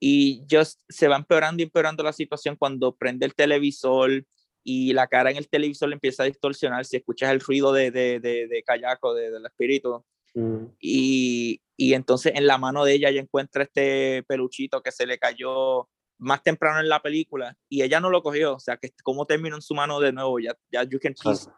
[0.00, 4.26] y just se va empeorando y empeorando la situación cuando prende el televisor
[4.64, 7.90] y la cara en el televisor le empieza a distorsionar, si escuchas el ruido de,
[7.92, 12.94] de, de, de Kayako, de, del espíritu, ujú, y, y entonces en la mano de
[12.94, 17.82] ella ella encuentra este peluchito que se le cayó más temprano en la película y
[17.82, 20.56] ella no lo cogió, o sea, que cómo terminó en su mano de nuevo, ya,
[20.70, 21.48] ya you can piece,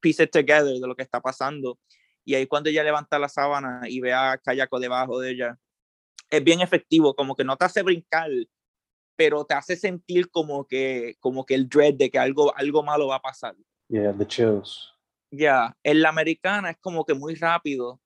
[0.00, 1.78] piece it together de lo que está pasando.
[2.24, 5.58] Y ahí cuando ella levanta la sábana y ve a Kayako debajo de ella,
[6.30, 8.30] es bien efectivo, como que no te hace brincar,
[9.16, 13.08] pero te hace sentir como que, como que el dread de que algo, algo malo
[13.08, 13.56] va a pasar.
[13.88, 14.92] Yeah, the chills.
[15.30, 18.00] Ya, en la americana es como que muy rápido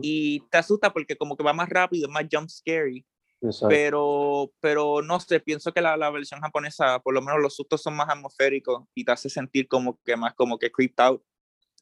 [0.00, 3.04] y te asusta porque como que va más rápido, es más jump scary,
[3.40, 3.68] Exacto.
[3.68, 7.82] pero, pero no sé, pienso que la, la versión japonesa, por lo menos los sustos
[7.82, 11.22] son más atmosféricos y te hace sentir como que más como que creeped out.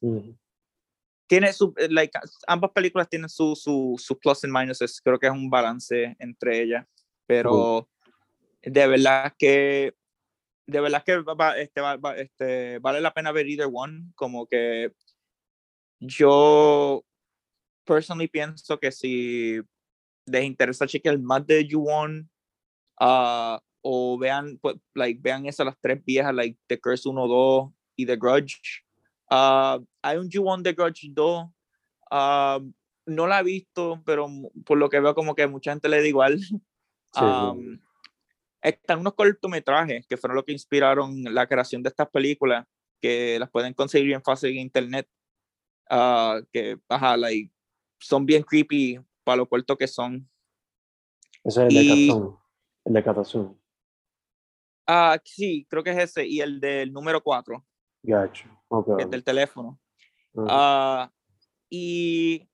[0.01, 0.37] Ujú,
[1.27, 5.27] Tiene su, eh, like, ambas películas tienen su, su, sus plus and minuses, creo que
[5.27, 6.85] es un balance entre ellas,
[7.25, 7.87] pero
[8.61, 9.93] de verdad que
[10.67, 14.91] de verdad que va- este, va- este, vale la pena ver either one, como que
[15.99, 17.03] yo
[17.85, 19.59] personally pienso que si
[20.25, 22.29] les interesa chequear más de Ju-On
[22.99, 27.71] ah, o vean pues, like vean esas las tres viejas like The Curse 1 2
[27.95, 28.83] y The Grudge
[29.31, 31.45] ah, hay un Ju-On The Grudge 2
[32.11, 32.59] ah,
[33.05, 34.27] no la he visto pero
[34.65, 37.79] por lo que veo como que mucha gente le da igual Sí, Um,
[38.61, 42.65] están unos cortometrajes que fueron lo que inspiraron la creación de estas películas,
[43.01, 45.07] que las pueden conseguir bien fácil en internet,
[45.89, 47.51] ah, que ajá, like,
[47.99, 50.29] son bien creepy para lo corto que son.
[51.43, 52.37] Ese es el de y- Catón.
[52.85, 53.61] El de Catazón.
[54.87, 57.65] Ah, sí, creo que es ese, y el del número 4,
[58.03, 58.47] Gacho.
[58.69, 58.99] Ok.
[58.99, 59.79] el del teléfono.
[60.33, 61.11] Ujú, Ah,
[61.69, 62.47] y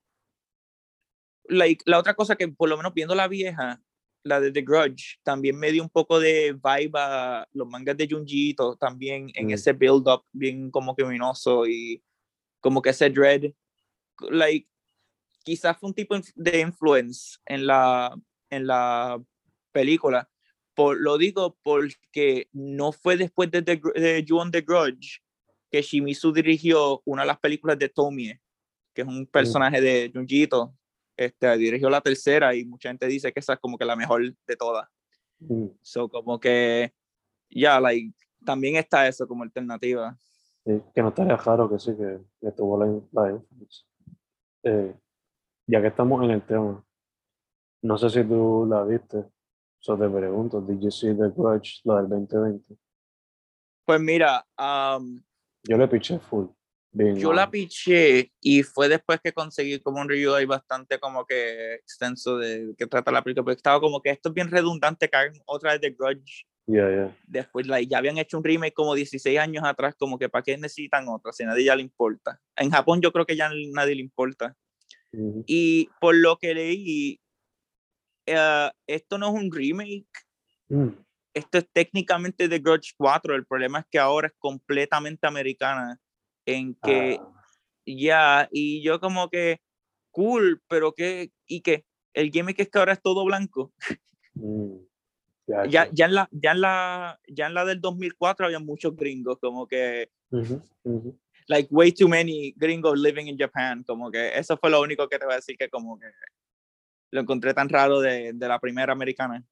[1.44, 3.80] like, la otra cosa que por lo menos viendo la vieja,
[4.24, 8.08] la de The Grudge, también me dio un poco de vibe a los mangas de
[8.10, 9.50] Junji Ito, también en Mm.
[9.50, 12.02] ese build-up bien como que luminoso y
[12.60, 13.52] como que ese dread,
[14.30, 14.66] like,
[15.44, 18.16] quizás fue un tipo de influence en la,
[18.50, 19.22] en la
[19.72, 20.28] película.
[20.74, 25.20] Por, lo digo porque no fue después de, The de Grudge
[25.70, 28.40] que Shimizu dirigió una de las películas de Tomie,
[28.94, 30.74] que es un personaje de Junji Ito.
[31.16, 34.22] Este, dirigió la tercera y mucha gente dice que esa es como que la mejor
[34.22, 34.88] de todas.
[35.40, 35.76] ujú.
[35.82, 36.92] So, como que,
[37.50, 38.12] ya, like,
[38.44, 40.16] también está eso como alternativa.
[40.64, 43.42] Sí, que no estaría raro que sí, que, que tuvo la, la.
[44.64, 44.94] Eh,
[45.66, 46.84] ya que estamos en el tema,
[47.82, 49.24] no sé si tú la viste,
[49.84, 52.74] So te pregunto, did you see The Grudge, la del 2020?
[53.84, 55.22] Pues mira, um,
[55.62, 56.46] Yo le piché full.
[56.94, 61.26] Being yo la piché y fue después que conseguí como un review ahí bastante como
[61.26, 65.08] que extenso de que trata la película, porque estaba como que esto es bien redundante,
[65.08, 66.46] que hagan otra vez de Grudge.
[66.66, 67.16] Yeah, yeah.
[67.26, 70.56] Después like, ya habían hecho un remake como 16 años atrás, como que para qué
[70.56, 72.40] necesitan otra, si a nadie ya le importa.
[72.56, 74.56] En Japón yo creo que ya nadie le importa.
[75.12, 75.44] Mhm.
[75.46, 77.20] Y por lo que leí,
[78.26, 80.06] eh, esto no es un remake,
[80.68, 80.88] Mm.
[81.34, 83.34] esto es técnicamente The Grudge 4.
[83.34, 86.00] El problema es que ahora es completamente americana,
[86.46, 87.34] en que Ah,
[87.86, 89.60] ya, y yo como que,
[90.10, 91.84] cool, pero qué, ¿y qué?
[92.14, 93.72] El gimmick es que ahora es todo blanco.
[94.34, 94.76] mm.
[95.46, 95.90] Ya, Gotcha.
[95.92, 99.66] ya, en la, ya, en la, ya en la del 2004 había muchos gringos, como
[99.68, 100.08] que,
[101.48, 105.18] like, way too many gringos living in Japan, como que eso fue lo único que
[105.18, 106.06] te voy a decir que como que
[107.10, 109.44] lo encontré tan raro de, de la primera americana.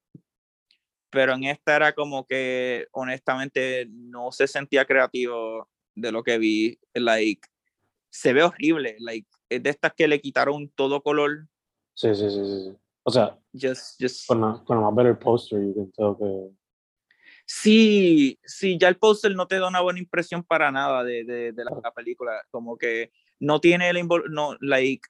[1.10, 6.78] Pero en esta era como que, honestamente, no se sentía creativo de lo que vi,
[6.94, 7.48] like,
[8.10, 11.48] se ve horrible, like, es de estas que le quitaron todo color,
[11.94, 12.76] Sí, sí, sí, sí.
[13.04, 16.56] O sea, just, just, con la, con la más better poster, you can tell que.
[17.44, 21.52] Sí, sí, ya el póster no te da una buena impresión para nada de, de,
[21.52, 25.08] de la, la película, como que no tiene el no, like,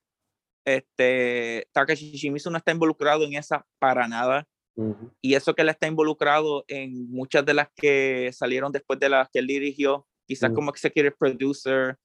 [0.64, 5.68] este, Takashi Shimizu no está involucrado en esa para nada, Ujú, y eso que él
[5.68, 10.50] está involucrado en muchas de las que salieron después de las que él dirigió, quizás
[10.50, 10.54] Mm.
[10.54, 11.96] como executive producer,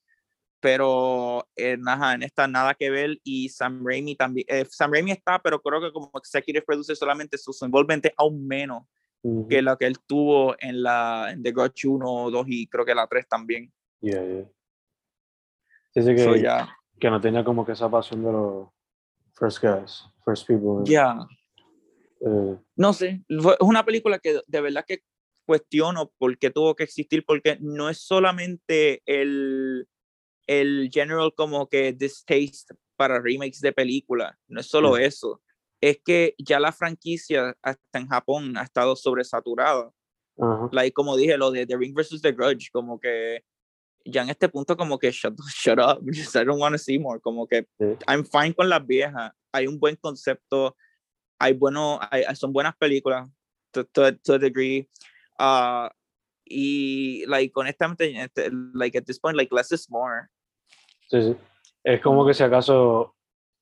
[0.59, 5.11] pero en, ajá, en esta nada que ver, y Sam Raimi también, eh, Sam Raimi
[5.11, 8.83] está, pero creo que como executive producer solamente su, su involvement es aún menos
[9.21, 9.47] ujú.
[9.47, 12.95] que lo que él tuvo en la en The Grudge 1, 2 y creo que
[12.95, 13.71] la 3 también.
[14.01, 14.45] Yeah, yeah.
[15.93, 16.67] Sí, sí, que, So, ya,
[16.99, 18.67] que no tenía como que esa pasión de los
[19.35, 20.83] first guys, first people.
[20.91, 21.15] ya.
[22.21, 25.01] eh, No sé, es una película que de verdad que
[25.47, 29.87] cuestiono por qué tuvo que existir, porque no es solamente el,
[30.45, 35.03] el general como que distaste para remakes de películas, no es solo Sí.
[35.03, 35.41] eso,
[35.81, 39.89] es que ya la franquicia hasta en Japón ha estado sobresaturada.
[40.39, 40.69] ajá.
[40.71, 43.43] like, como dije, lo de The Ring versus The Grudge, como que
[44.05, 46.01] ya en este punto como que shut, shut up,
[46.35, 47.85] I don't want to see more, como que Sí.
[48.07, 50.75] I'm fine con las viejas, hay un buen concepto,
[51.39, 53.29] hay bueno, hay, son buenas películas,
[53.71, 54.89] to, to, to a degree,
[55.39, 55.89] uh,
[56.45, 60.29] y like honestamente, este, like at this point, like less is more.
[61.09, 61.35] Sí, sí.
[61.83, 63.15] Es como que si acaso,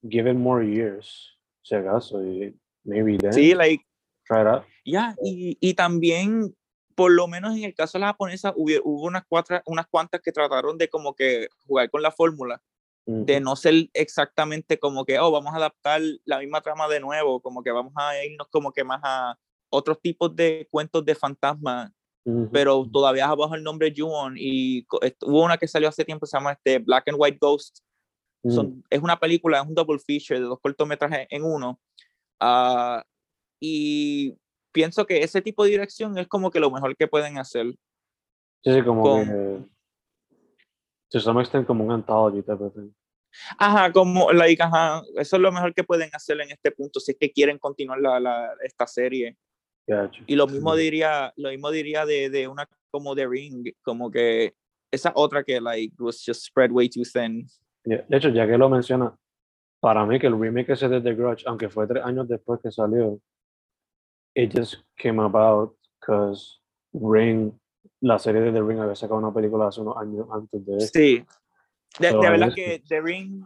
[0.04, 3.84] given more years, si acaso, y maybe then, Sí, like,
[4.26, 4.64] try it out.
[4.86, 6.56] ya, y, y también,
[6.96, 10.22] por lo menos en el caso de la japonesa, hubo, hubo unas, cuatro, unas cuantas
[10.22, 12.62] que trataron de como que jugar con la fórmula.
[13.08, 17.40] de no ser exactamente como que, oh, vamos a adaptar la misma trama de nuevo,
[17.40, 19.38] como que vamos a irnos como que más a
[19.70, 21.92] otros tipos de cuentos de fantasmas,
[22.24, 22.50] ujú.
[22.52, 24.86] pero todavía abajo el nombre Ju-on y
[25.24, 27.80] hubo una que salió hace tiempo, se llama este Black and White Ghost,
[28.44, 31.80] Mm, Son, es una película, es un double feature de dos cortometrajes en uno,
[32.40, 33.04] ah,
[33.60, 34.38] y
[34.72, 37.66] pienso que ese tipo de dirección es como que lo mejor que pueden hacer.
[38.64, 39.66] Sí, sí, como con- que,
[41.10, 42.92] to some extent, como un anthology type of thing.
[43.58, 47.14] Ajá, como, like, ajá, eso es lo mejor que pueden hacer en este punto, si
[47.14, 49.38] es que quieren continuar la, la- esta serie.
[49.88, 50.24] Gotcha.
[50.26, 54.56] Y lo mismo diría, lo mismo diría de, de una como The Ring, como que
[54.92, 57.48] esa otra que like was just spread way too thin.
[57.84, 59.16] Yeah, De hecho, ya que lo menciona,
[59.80, 62.72] para mí que el remake ese de The Grudge, aunque fue tres años después que
[62.72, 63.20] salió,
[64.34, 66.60] it just came about because
[66.94, 67.52] Ring,
[68.02, 70.80] la serie de The Ring había sacado una película hace unos años antes de.
[70.82, 71.26] Sí.
[72.00, 73.44] De, So, de verdad que The Ring,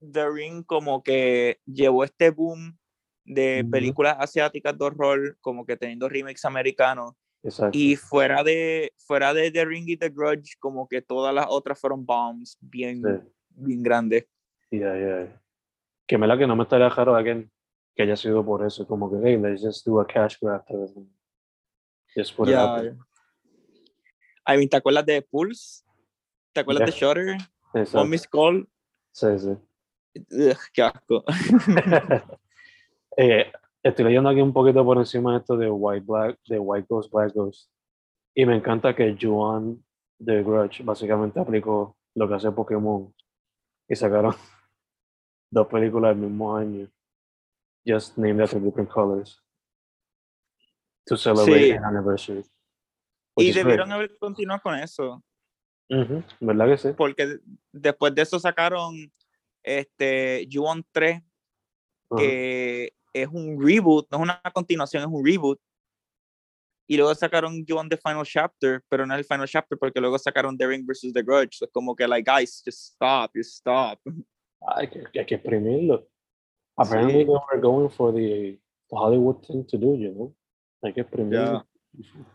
[0.00, 2.78] The Ring como que llevó este boom
[3.24, 7.12] de películas asiáticas de horror, como que teniendo remakes americanos.
[7.42, 7.76] Exacto.
[7.76, 11.78] Y fuera de, fuera de The Ring y The Grudge, como que todas las otras
[11.80, 13.28] fueron bombs bien, Sí.
[13.50, 14.26] bien grandes.
[14.70, 15.42] Yeah, yeah.
[16.06, 17.50] Que me la que no me estaría raro again
[17.94, 20.64] que haya sido por eso, como que, hey, let's just do a cash grab.
[22.14, 22.80] Just put it Ya.
[22.80, 22.96] there.
[24.46, 25.84] I mean, ¿te acuerdas de Pulse?
[26.52, 27.08] ¿Te acuerdas de Yeah.
[27.08, 27.36] Shutter?
[27.74, 28.00] Exacto.
[28.00, 28.68] ¿O Miss Call?
[29.12, 29.48] Sí, sí.
[30.30, 31.24] Ugh, qué asco.
[33.16, 33.50] Eh,
[33.82, 37.12] estoy leyendo aquí un poquito por encima de esto de White Black, de White Ghost,
[37.12, 37.70] Black Ghost.
[38.34, 39.84] Y me encanta que Juan
[40.18, 43.14] de Grudge básicamente aplicó lo que hace Pokémon
[43.88, 44.34] y sacaron
[45.50, 46.88] dos películas del mismo año.
[47.86, 49.42] Just named after different colors.
[51.06, 51.70] To celebrate Sí.
[51.72, 52.44] an anniversary.
[53.36, 53.56] Y great.
[53.56, 55.22] debieron haber continuado con eso,
[56.40, 56.88] ¿Verdad que sí?
[56.96, 57.38] porque
[57.72, 58.94] después de eso sacaron
[59.62, 61.24] este Ju-on 3, Ajá.
[62.20, 65.60] que es un reboot, no es una continuación, es un reboot.
[66.88, 70.00] Y luego sacaron You on the Final Chapter, pero no es el Final Chapter porque
[70.00, 71.12] luego sacaron The Ring vs.
[71.12, 71.62] The Grudge.
[71.62, 73.98] Es como que, like, guys, just stop, just stop.
[74.76, 76.06] Hay que, hay que exprimirlo.
[76.76, 77.26] Apparently sí.
[77.26, 78.58] they were going for the,
[78.90, 80.34] the, Hollywood thing to do, you know?
[80.82, 81.64] Hay que exprimirlo.
[81.92, 82.26] Yeah.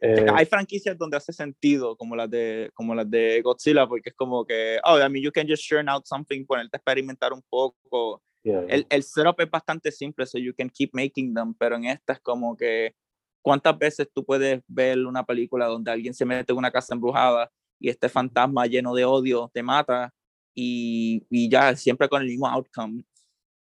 [0.00, 4.14] Eh, hay franquicias donde hace sentido, como las de como las de Godzilla, porque es
[4.14, 7.40] como que, oh, I mean, you can just churn out something, ponerte a experimentar un
[7.48, 8.20] poco.
[8.44, 11.84] Yeah, el, el setup es bastante simple, so you can keep making them, pero en
[11.86, 12.94] esta es como que,
[13.42, 17.50] ¿cuántas veces tú puedes ver una película donde alguien se mete en una casa embrujada
[17.80, 20.12] y este fantasma lleno de odio te mata
[20.54, 23.02] y, y ya, siempre con el mismo outcome?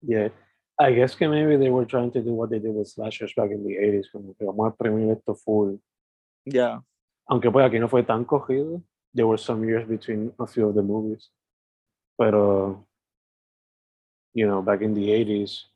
[0.00, 0.32] Yeah.
[0.78, 3.50] I guess que maybe they were trying to do what they did with slashers back
[3.50, 5.76] in the 80s, como que vamos a exprimir esto full.
[6.46, 6.52] Ya.
[6.52, 6.84] Yeah.
[7.28, 8.82] Aunque pues aquí no fue tan cogido.
[9.12, 11.30] There were some years between a few of the movies.
[12.16, 12.86] Pero,
[14.34, 15.70] you know, back in the 80s,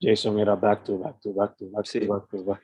[0.00, 2.00] Jason era back to back to back to back Sí.
[2.00, 2.62] to back to back.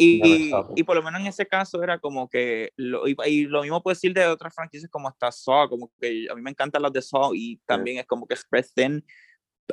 [0.00, 3.62] Y, y, por lo menos en ese caso era como que, lo, y, y lo
[3.62, 6.82] mismo puedo decir de otras franquicias como hasta Saw, como que a mí me encantan
[6.82, 9.04] las de Saw y también es como que spread thin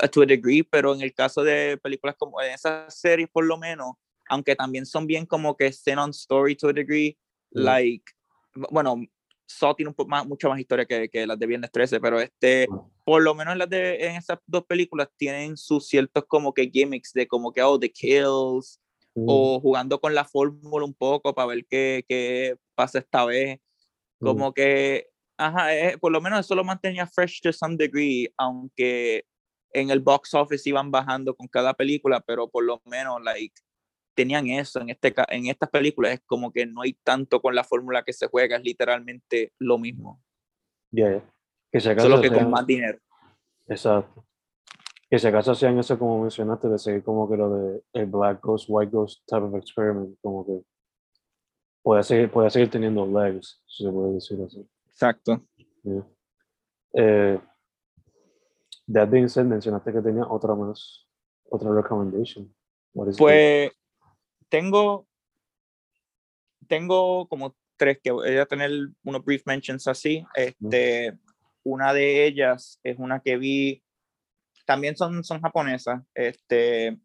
[0.03, 3.45] uh, to a degree, pero en el caso de películas como en esas series por
[3.45, 3.91] lo menos,
[4.27, 7.15] aunque también son bien como que thin on story to a degree,
[7.51, 7.63] Mm.
[7.63, 8.03] like,
[8.71, 8.97] bueno,
[9.47, 12.67] Saw tiene un más, mucha más historia que, que las de Viernes 13, pero este,
[12.69, 12.79] Mm.
[13.03, 17.13] por lo menos las de en esas dos películas tienen sus ciertos como que gimmicks
[17.13, 18.79] de como que, oh, the kills,
[19.17, 19.25] Mm.
[19.29, 23.59] o jugando con la fórmula un poco para ver qué, qué pasa esta vez.
[24.19, 24.25] Mm.
[24.25, 29.25] Como que, ajá, eh, por lo menos eso lo mantenía fresh to some degree, aunque
[29.73, 33.53] en el box office iban bajando con cada película, pero por lo menos, like,
[34.15, 36.13] tenían eso en, este, en estas películas.
[36.13, 39.77] Es como que no hay tanto con la fórmula que se juega, es literalmente lo
[39.77, 40.21] mismo,
[40.91, 41.23] Yeah, yeah.
[41.71, 42.97] Que si acaso solo que sean- con más dinero.
[43.67, 44.25] Exacto.
[45.09, 48.41] Que si acaso hacían eso como mencionaste, de seguir como que lo de el Black
[48.41, 50.61] Ghost, White Ghost type of experiment, como que
[51.83, 54.65] puede seguir, puede seguir teniendo legs, si se puede decir así.
[54.87, 55.45] Exacto.
[55.83, 56.07] Yeah.
[56.93, 57.39] Eh,
[58.91, 61.05] that being said, mencionaste que tenía otra más,
[61.49, 62.55] otra recommendation.
[62.93, 63.17] What is?
[63.17, 63.71] Pues
[64.49, 65.07] tengo,
[66.67, 68.71] tengo como tres que voy a tener
[69.03, 70.25] unos brief mentions así.
[70.35, 71.13] Este,
[71.63, 73.83] Una de ellas es una que vi,
[74.65, 76.01] también son, son japonesas.
[76.13, 76.97] Este,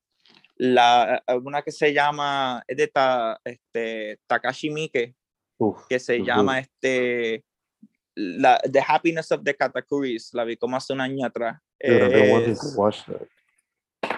[0.57, 5.15] la, una que se llama, es de ta, este, Takashi Miike,
[5.59, 7.45] Uf, que se llama este,
[8.15, 10.35] la, The Happiness of the Katakuris.
[10.35, 11.59] La vi como hace un año atrás.
[11.83, 12.11] Dude,
[12.45, 13.23] to Es- watch that.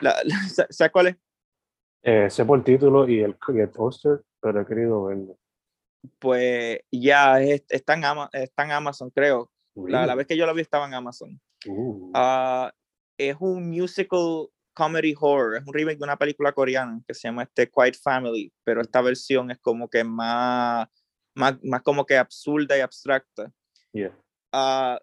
[0.00, 0.36] la- la-
[0.70, 1.16] ¿Sabes cuál es?
[2.03, 5.38] Eh, sé por el título y el, y el poster, pero he querido verlo.
[6.18, 9.50] pues ya es- está, en Ama- está en Amazon, creo.
[9.76, 11.40] La, la vez que yo la vi estaba en Amazon.
[11.66, 12.72] Uh, Ah,
[13.16, 17.44] es un musical comedy horror, es un remake de una película coreana que se llama
[17.44, 20.88] este Quiet Family, pero esta versión es como que más,
[21.36, 23.53] más, más como que absurda y abstracta.
[23.92, 24.12] yeah.
[24.53, 24.98] Ah,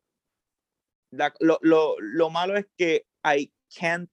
[1.11, 4.09] la- lo, lo, lo malo es que I can't,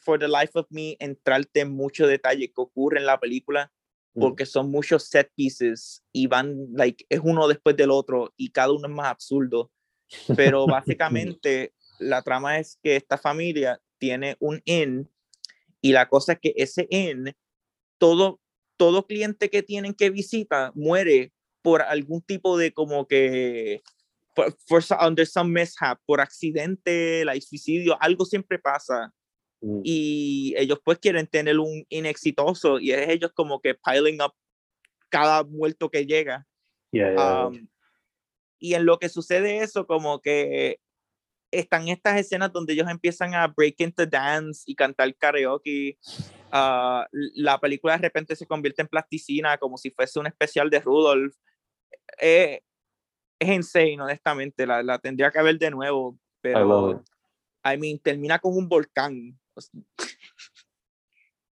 [0.00, 3.70] for the life of me, entrarte en mucho detalle que ocurre en la película
[4.12, 8.72] porque son muchos set pieces y van, like, es uno después del otro y cada
[8.72, 9.70] uno es más absurdo.
[10.36, 15.08] Pero básicamente la trama es que esta familia tiene un inn
[15.80, 17.32] y la cosa es que ese inn,
[17.98, 18.40] todo,
[18.76, 21.32] todo cliente que tienen que visita muere
[21.62, 23.82] por algún tipo de como que,
[24.34, 29.14] por, for under some mishap, por accidente, like, suicidio, algo siempre pasa
[29.60, 34.20] Mm, y ellos pues quieren tener un inn exitoso y es ellos como que piling
[34.22, 34.32] up
[35.10, 36.46] cada muerto que llega.
[36.92, 37.68] yeah, yeah, Um,
[38.58, 40.78] y en lo que sucede eso, como que
[41.50, 45.98] están estas escenas donde ellos empiezan a break into dance y cantar karaoke.
[46.52, 50.80] Ah, la película de repente se convierte en plasticina, como si fuese un especial de
[50.80, 51.34] Rudolph.
[52.20, 52.60] Eh,
[53.38, 54.66] es insane, honestamente.
[54.66, 56.98] La, la tendría que ver de nuevo, I pero it.
[57.64, 59.38] I mean, termina con un volcán.
[59.68, 59.80] O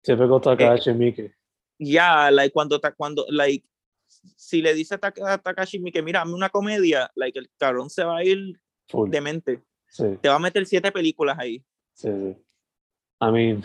[0.02, 1.34] sea, Typical Takashi Miike.
[1.78, 3.66] ya, like, cuando, cuando, like,
[4.36, 7.90] si le dice a Taka- a Takashi que mira, hazme una comedia, like, el cabrón
[7.90, 9.10] se va a ir Full.
[9.10, 9.62] demente.
[9.88, 11.64] Sí, Te va a meter siete películas ahí.
[11.94, 12.36] sí, sí.
[13.22, 13.64] I mean,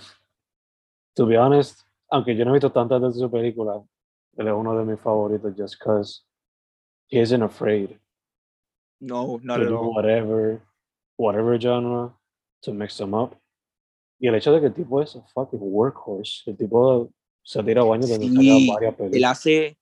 [1.15, 3.81] to be honest, aunque yo no he visto tantas de su película,
[4.37, 6.25] él es uno de mis favoritos just because
[7.07, 7.97] he isn't afraid
[8.99, 10.61] No, no, to do whatever,
[11.17, 12.13] whatever genre
[12.61, 13.35] to mix them up.
[14.19, 17.11] Y el hecho de que el tipo es fucking workhorse, el tipo
[17.43, 19.31] se tira baños donde Sí, varias Él películas.
[19.31, 19.77] hace,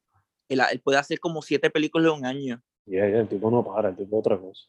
[0.50, 2.62] él, él puede hacer como siete películas en un año.
[2.86, 4.66] Yeah, yeah, el tipo no para, el tipo otra cosa.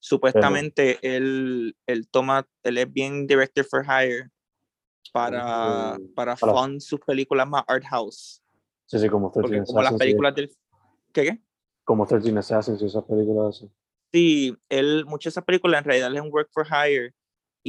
[0.00, 4.30] Supuestamente él, él toma, él es bien director for hire
[5.12, 8.42] para, Mm, para para- fund sus películas más art house.
[8.86, 9.98] Sí, sí, como 13 Porque como las Assassins.
[10.00, 10.04] sí.
[10.06, 10.50] películas del...
[11.12, 11.42] ¿Qué qué?
[11.84, 13.70] Como 13 Assassins y esas películas así.
[14.12, 17.12] Sí, él, muchas de esas películas en realidad es un work for hire.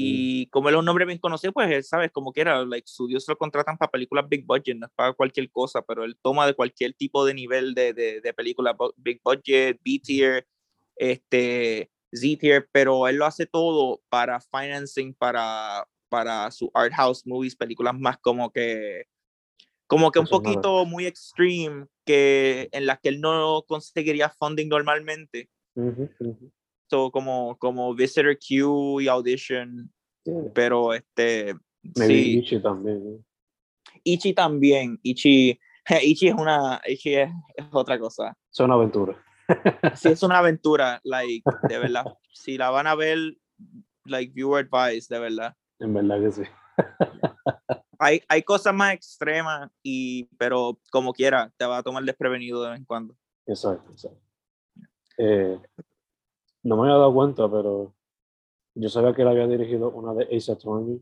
[0.01, 3.27] Y como él es un nombre bien conocido, pues él, sabes, como quiera, like, estudios
[3.27, 6.53] lo contratan para películas big budget, no es para cualquier cosa, pero él toma de
[6.53, 10.47] cualquier tipo de nivel de, de, de película big budget, B tier,
[10.95, 17.25] este, Z tier, pero él lo hace todo para financing, para, para su art house
[17.25, 19.05] movies, películas más como que,
[19.87, 25.49] como que un poquito muy extreme, que, en las que él no conseguiría funding normalmente.
[25.75, 26.51] Ujú, ujú.
[26.89, 29.91] So, como, como Visitor Q y Audition,
[30.55, 31.53] pero este,
[31.95, 33.25] Maybe sí, Ichi también.
[34.03, 35.59] Ichi también, Ichi,
[36.03, 38.35] Ichi es una, Ichi es, es otra cosa.
[38.51, 39.15] Es una aventura.
[39.95, 43.17] Sí, es una aventura, like, de verdad, si la van a ver,
[44.05, 45.55] like, viewer advice, de verdad.
[45.79, 46.43] En verdad que sí.
[48.01, 52.69] Hay, hay cosas más extremas, y, pero como quiera, te va a tomar desprevenido de
[52.69, 53.13] vez en cuando.
[53.45, 54.21] Exacto, exacto.
[55.17, 55.59] Eh,
[56.64, 57.93] no me había dado cuenta, pero
[58.76, 61.01] yo sabía que él había dirigido una de Ace Attorney,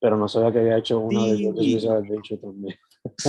[0.00, 1.44] pero no sabía que había hecho una de Sí.
[1.46, 2.76] Jojo's Bizarre Adventure también.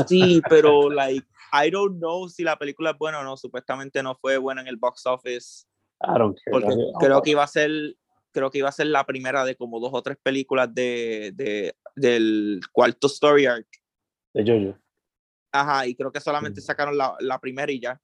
[0.07, 4.15] Sí, pero, like, I don't know si la película es buena o no, supuestamente no
[4.15, 5.65] fue buena en el box office.
[6.01, 6.51] I don't care.
[6.51, 7.95] porque creo que iba a ser
[8.31, 11.73] creo que iba a ser la primera de como dos o tres películas de, de
[11.95, 13.65] del cuarto story arc
[14.33, 14.77] De Jojo.
[15.53, 16.63] ajá y creo que solamente Mm.
[16.65, 17.99] sacaron la, la primera y ya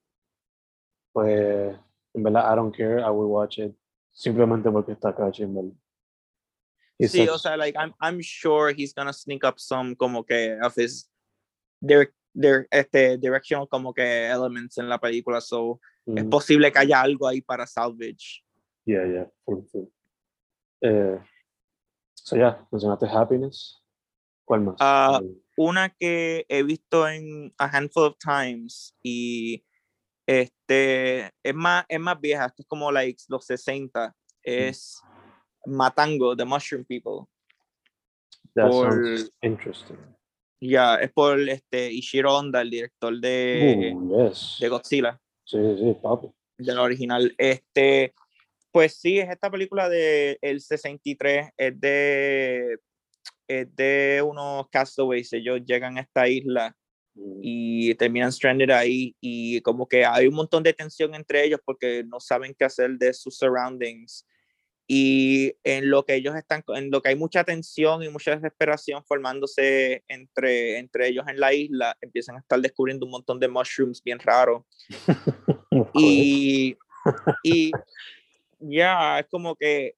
[1.12, 1.78] Pues,
[2.14, 3.00] en verdad, I don't care.
[3.00, 3.74] I will watch it.
[4.12, 5.72] Simplemente porque está catchy, en verdad.
[7.00, 10.58] Sí such- o sea like I'm, I'm sure he's gonna sneak up some como que
[10.62, 11.10] of his
[11.82, 16.80] their, their, este directional como que elements en la película so es Mm, posible que
[16.80, 18.44] haya algo ahí para salvage
[18.86, 19.86] Yeah, yeah, full, full.
[20.82, 21.20] Eh,
[22.16, 23.82] so, yeah, mencionaste Happiness.
[24.46, 24.76] ¿Cuál más?
[24.80, 29.64] Eh, una que he visto en a handful of times y
[30.40, 35.02] este es más es más vieja esto es como like los 60 es
[35.66, 37.28] Matango The Mushroom People
[38.56, 39.98] that por- sounds interesting.
[40.62, 44.58] ya es por este Ishiro Honda el director de, Ooh, yes.
[44.60, 46.32] de Godzilla Sí, sí, papi.
[46.58, 48.14] del original este
[48.72, 52.78] pues sí es esta película de el 63 es de
[53.48, 56.81] es de unos castaways ellos llegan a esta isla Mm,
[57.16, 62.04] y terminan stranded ahí y como que hay un montón de tensión entre ellos porque
[62.06, 64.26] no saben qué hacer de sus surroundings.
[64.88, 69.04] Y en lo que ellos están en lo que hay mucha tensión y mucha desesperación
[69.06, 74.04] formándose entre entre ellos en la isla empiezan a estar descubriendo un montón de mushrooms
[74.04, 74.64] bien raros
[75.94, 76.76] y
[77.44, 77.72] y
[78.60, 79.96] ya es como que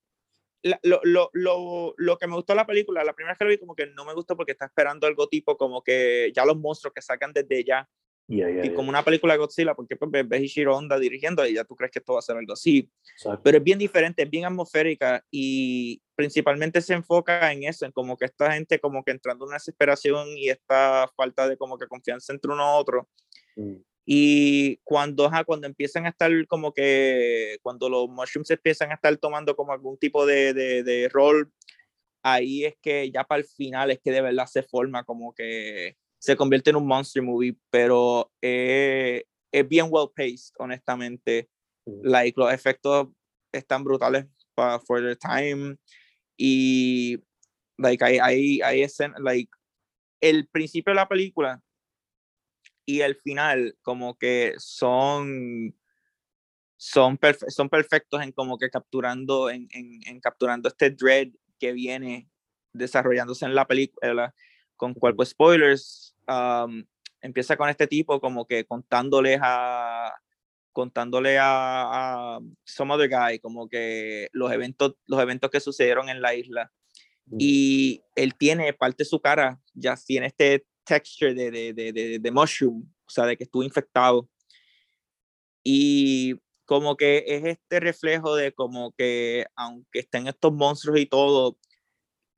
[0.63, 3.45] la- lo, lo, lo, lo que me gustó de la película, la primera vez que
[3.45, 6.45] lo vi, como que no me gustó porque está esperando algo tipo como que ya
[6.45, 7.87] los monstruos que sacan desde ya,
[8.25, 8.75] Yeah, yeah, y yeah.
[8.75, 11.91] como una película de Godzilla, porque pues, ves Ishiro Honda dirigiendo y ya tú crees
[11.91, 13.41] que esto va a ser algo así, Exacto.
[13.43, 18.15] pero es bien diferente, es bien atmosférica y principalmente se enfoca en eso, en como
[18.15, 21.85] que esta gente como que entrando en una desesperación y esta falta de como que
[21.85, 23.09] confianza entre uno y otro,
[23.57, 23.75] Mm,
[24.05, 29.15] y cuando, ajá, cuando empiezan a estar como que, cuando los mushrooms empiezan a estar
[29.17, 31.51] tomando como algún tipo de, de, de rol,
[32.23, 35.95] ahí es que ya para el final es que de verdad se forma como que
[36.19, 41.49] se convierte en un monster movie, pero eh, es bien well paced, honestamente.
[41.85, 42.01] mm.
[42.03, 43.07] Like, los efectos
[43.51, 44.25] están brutales
[44.55, 45.77] para for the time
[46.37, 47.19] y
[47.77, 49.51] like hay, hay, hay escena- like
[50.21, 51.61] el principio de la película
[52.85, 55.75] y el final como que son
[56.75, 61.29] son, perfe- son perfectos en como que capturando en, en, en capturando este dread
[61.59, 62.29] que viene
[62.73, 64.33] desarrollándose en la película
[64.75, 65.15] con Ujú.
[65.15, 66.83] pues spoilers um,
[67.21, 70.13] empieza con este tipo como que contándoles a
[70.73, 76.21] contándole a, a some other guy como que los eventos los eventos que sucedieron en
[76.21, 76.71] la isla
[77.39, 82.19] y él tiene parte de su cara, ya tiene este texture de, de, de, de,
[82.19, 84.27] de mushroom, o sea, de que estuvo infectado.
[85.63, 91.57] Y como que es este reflejo de como que aunque estén estos monstruos y todo,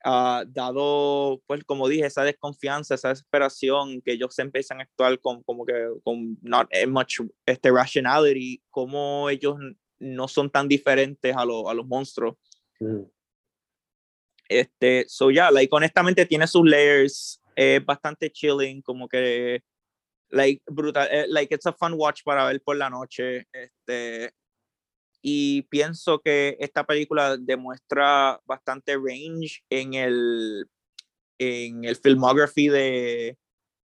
[0.04, 5.20] ah, dado, pues como dije, esa desconfianza, esa desesperación, que ellos se empiezan a actuar
[5.20, 5.74] con como que
[6.04, 9.58] con not much este rationality, como ellos
[10.00, 12.36] no son tan diferentes a, lo- a los monstruos.
[12.80, 13.04] mm,
[14.48, 19.62] Este, so ya, like, honestamente tiene sus layers, es bastante chilling, como que,
[20.30, 24.32] like, brutal, eh, like, it's a fun watch para ver por la noche, este,
[25.22, 30.70] y pienso que esta película demuestra bastante range en el,
[31.40, 33.38] en el filmography de,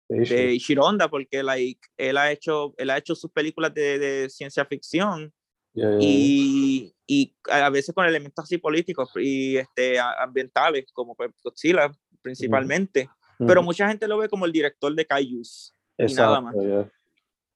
[0.08, 4.64] de Honda, porque like, él, ha hecho, él ha hecho sus películas de, de ciencia
[4.64, 5.32] ficción
[5.74, 5.98] ya, ya.
[6.00, 13.08] y, y a veces con elementos así políticos y este, ambientales, como Godzilla principalmente.
[13.46, 15.74] Pero mucha gente lo ve como el director de Kaijus.
[15.96, 16.54] y nada más.
[16.56, 16.92] Exacto.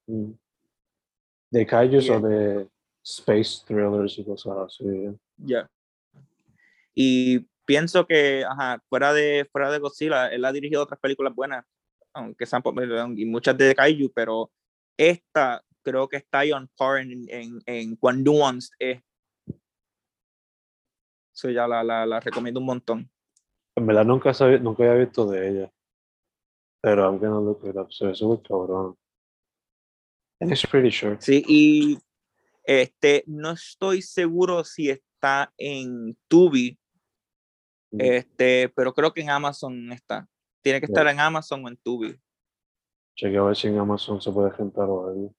[0.06, 0.32] Mm.
[1.50, 2.16] De kaijus Yeah.
[2.16, 2.68] o de
[3.04, 4.84] space thrillers y cosas así.
[5.36, 5.68] ya.
[6.94, 11.64] Y pienso que, ajá, fuera de, fuera de Godzilla, él ha dirigido otras películas buenas,
[12.14, 12.62] aunque sean
[13.16, 14.50] y muchas de Kaiju, pero
[14.96, 19.00] esta creo que está ahí on par en, en, en cuán nuanced es.
[21.34, 23.10] So ya la, la, la recomiendo un montón.
[23.76, 25.72] En verdad nunca, sabía, nunca había visto de ella.
[26.82, 27.88] Pero I'm gonna look it up.
[28.00, 28.96] Ve súper cabrón.
[30.40, 31.20] And it's pretty short.
[31.20, 31.98] Sí, y
[32.64, 36.78] este, no estoy seguro si está en Tubi,
[37.94, 38.00] Mm.
[38.00, 40.26] este, pero creo que en Amazon está.
[40.62, 40.92] Tiene que Ya.
[40.92, 42.18] estar en Amazon o en Tubi.
[43.16, 45.34] Chequea a ver si en Amazon se puede rentar o algo.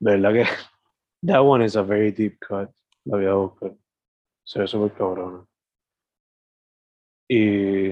[0.00, 0.42] De verdad que
[1.26, 2.68] that one is a very deep cut.
[3.04, 3.76] La voy a buscar.
[4.50, 5.46] Se ve súper cabrona.
[7.28, 7.90] Y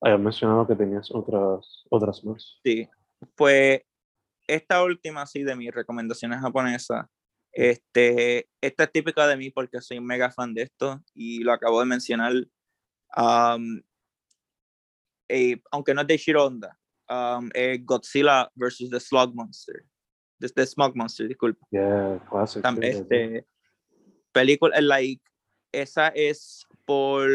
[0.00, 2.58] habías mencionado que tenías otras otras más.
[2.64, 2.88] Sí,
[3.34, 3.82] pues
[4.46, 7.04] esta última, sí, de mis recomendaciones japonesas,
[7.52, 11.52] este, esta es típica de mí porque soy un mega fan de esto y lo
[11.52, 12.32] acabo de mencionar.
[13.14, 13.82] um,
[15.28, 16.78] eh, aunque no es de Shironda,
[17.10, 19.84] um, es Godzilla versus the Slug Monster.
[20.40, 21.66] The, the Smog Monster, disculpa.
[21.70, 22.62] Yeah, classic.
[22.62, 22.88] Tam- sí, sí.
[22.88, 23.46] este,
[24.32, 25.22] película, like,
[25.72, 27.28] esa es por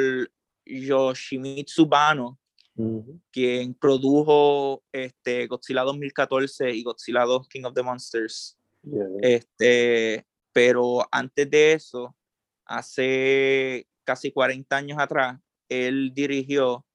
[0.66, 2.40] Yoshimitsu Bano,
[3.32, 8.56] quien produjo este, Godzilla 2014 y Godzilla 2 King of the Monsters.
[8.84, 9.08] Yeah.
[9.22, 12.16] Este, pero antes de eso,
[12.66, 15.40] hace casi 40 años atrás,
[15.70, 16.86] él dirigió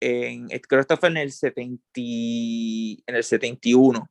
[0.00, 4.08] en, eh, creo que fue en el, 70, y- en el 71,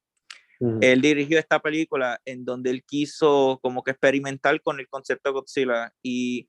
[0.60, 0.80] Ujú.
[0.82, 5.34] él dirigió esta película en donde él quiso como que experimentar con el concepto de
[5.34, 6.48] Godzilla y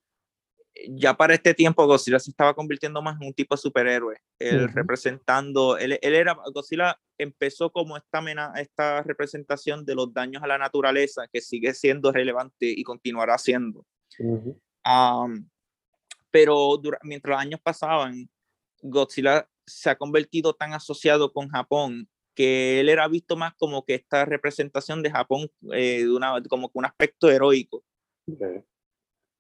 [0.91, 4.69] ya para este tiempo Godzilla se estaba convirtiendo más en un tipo de superhéroe, él
[4.75, 10.47] representando, él, él era, Godzilla empezó como esta, mena- esta representación de los daños a
[10.47, 13.85] la naturaleza que sigue siendo relevante y continuará siendo.
[16.31, 18.29] Pero dura- mientras los años pasaban,
[18.81, 23.95] Godzilla se ha convertido tan asociado con Japón que él era visto más como que
[23.97, 27.83] esta representación de Japón, eh, de una, como que un aspecto heroico.
[28.27, 28.63] Yeah.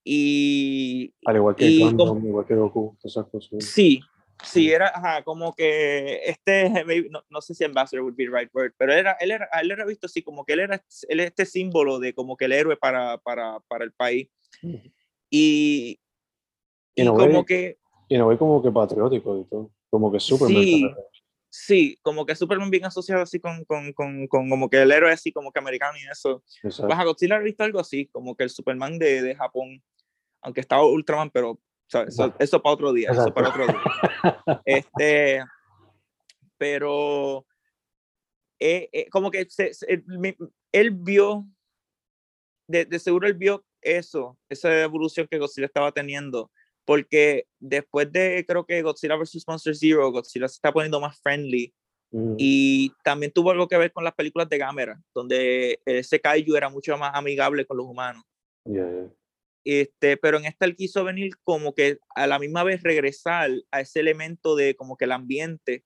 [0.05, 3.65] Y Al igual que Y Gundam, como- igual que Goku, esas cosas.
[3.65, 4.01] sí,
[4.43, 6.71] sí, era ajá, como que este,
[7.09, 9.71] no, no sé si ambassador would be the right word, pero era, él, era, él
[9.71, 12.77] era visto así como que él era él este símbolo de como que el héroe
[12.77, 14.29] para, para, para el país.
[14.61, 14.83] Ujú.
[15.31, 16.01] Y,
[16.97, 17.79] y In a como way, que
[18.09, 19.71] Y no ve como que patriótico y todo.
[19.89, 20.63] Como que Superman.
[20.65, 20.91] Sí.
[21.51, 25.13] Sí, como que Superman bien asociado así con, con, con, con como que el héroe
[25.13, 26.43] así como que americano y eso.
[26.63, 26.89] Exacto.
[26.89, 29.83] Baja Godzilla he visto algo así, como que el Superman de, de Japón,
[30.43, 31.59] aunque estaba Ultraman, pero.
[31.91, 33.35] Eso, eso para otro día, eso Exacto.
[33.35, 34.63] para otro día.
[34.67, 35.43] Este,
[36.59, 37.47] pero
[38.61, 40.05] eh, eh, como que se- se- él,
[40.73, 41.47] él vio,
[42.67, 46.51] de, de seguro él vio eso, esa evolución que Godzilla estaba teniendo,
[46.89, 49.45] porque después de, creo que Godzilla vs.
[49.47, 51.75] Monster Zero, Godzilla se está poniendo más friendly
[52.11, 52.37] Ujú.
[52.39, 56.71] y también tuvo algo que ver con las películas de Gamera, donde ese kaiju era
[56.71, 58.25] mucho más amigable con los humanos.
[58.65, 59.13] Yeah, yeah.
[59.67, 63.81] Este, pero en esta él quiso venir como que a la misma vez regresar a
[63.83, 65.85] ese elemento de como que el ambiente,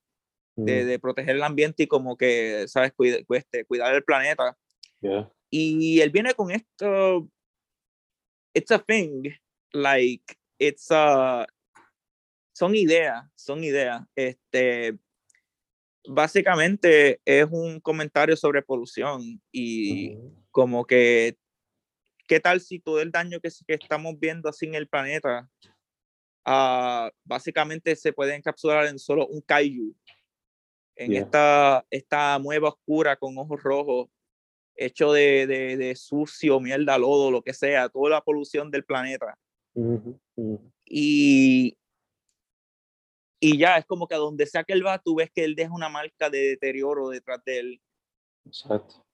[0.55, 0.87] de, Ujú.
[0.87, 2.93] de proteger el ambiente y como que, ¿sabes?
[2.93, 4.57] Cuida- este, cuidar el planeta.
[5.01, 5.29] Yeah.
[5.49, 7.27] Y él viene con esto,
[8.55, 9.23] it's a thing,
[9.73, 10.23] like,
[10.57, 11.45] it's a,
[12.53, 14.01] son ideas, son ideas.
[14.15, 14.97] Este,
[16.07, 20.17] básicamente es un comentario sobre polución y
[20.51, 21.37] como que,
[22.27, 25.49] ¿qué tal si todo el daño que, que estamos viendo así en el planeta,
[26.45, 29.95] ah, básicamente se puede encapsular en solo un kaiju,
[30.95, 31.21] en Yeah.
[31.21, 34.09] esta, esta mueva oscura con ojos rojos,
[34.75, 39.37] hecho de, de, de sucio, mierda, lodo, lo que sea, toda la polución del planeta.
[39.73, 40.19] Ujú.
[40.85, 41.77] Y,
[43.39, 45.55] y ya, es como que a donde sea que él va, tú ves que él
[45.55, 47.81] deja una marca de deterioro detrás de él.
[48.45, 49.05] Exacto.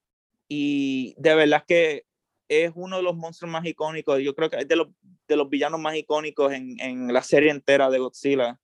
[0.49, 2.03] y de verdad que
[2.49, 4.19] es uno de los monstruos más icónicos.
[4.21, 4.87] Yo creo que es de los,
[5.27, 8.59] de los villanos más icónicos en, en la serie entera de Godzilla.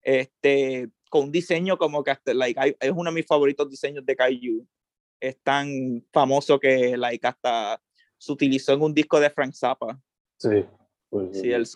[0.00, 4.14] Este, con un diseño como que hasta, like, es uno de mis favoritos diseños de
[4.14, 4.66] Kaiju.
[5.20, 7.82] Es tan famoso que like, hasta
[8.16, 10.00] se utilizó en un disco de Frank Zappa.
[10.38, 10.64] Sí.
[11.10, 11.66] Pues, Sí, el,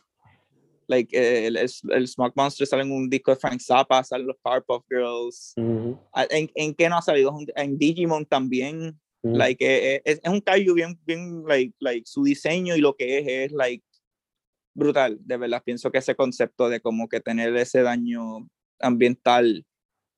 [0.88, 4.36] like el, el, el Smog Monster sale en un disco de Frank Zappa, salen los
[4.42, 5.54] Powerpuff Girls.
[5.56, 5.98] Ujú,
[6.30, 7.34] ¿En, ¿En qué no ha salido?
[7.56, 9.00] En Digimon también.
[9.22, 9.36] ujú.
[9.36, 12.94] Like, eh, eh, es, es un Kaiju bien, bien, like, like, su diseño y lo
[12.94, 13.84] que es, es, like,
[14.74, 15.62] brutal, de verdad.
[15.64, 18.48] Pienso que ese concepto de como que tener ese daño
[18.80, 19.66] ambiental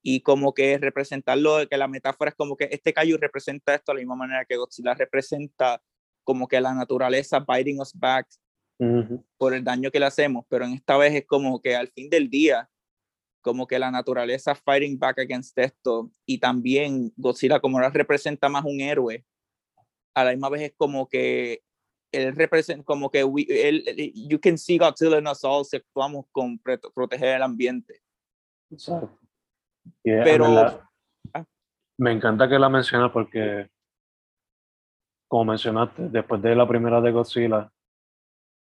[0.02, 3.96] y como que representarlo, que la metáfora es como que este Kaiju representa esto de
[3.96, 5.82] la misma manera que Godzilla representa
[6.24, 8.26] como que la naturaleza biting us back
[8.78, 11.88] Ujú, por el daño que le hacemos, pero en esta vez es como que al
[11.88, 12.68] fin del día,
[13.40, 18.64] como que la naturaleza fighting back against esto, y también Godzilla como ahora representa más
[18.64, 19.24] un héroe,
[20.14, 21.62] a la misma vez es como que
[22.12, 23.84] él representa, como que we, él,
[24.28, 28.00] you can see Godzilla in us all si actuamos con pre- proteger el ambiente.
[28.70, 29.18] exacto.
[30.02, 30.82] Y, en Pero-
[31.34, 31.44] Ah.
[31.98, 33.68] me encanta que la mencionas porque,
[35.28, 37.70] como mencionaste, después de la primera de Godzilla,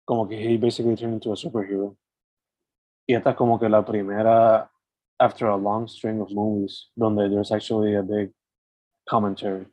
[0.04, 1.96] como que he basically turned into a superhero.
[3.06, 4.70] Y esta es como que la primera,
[5.18, 8.32] after a long string of movies, donde there's actually a big
[9.08, 9.66] commentary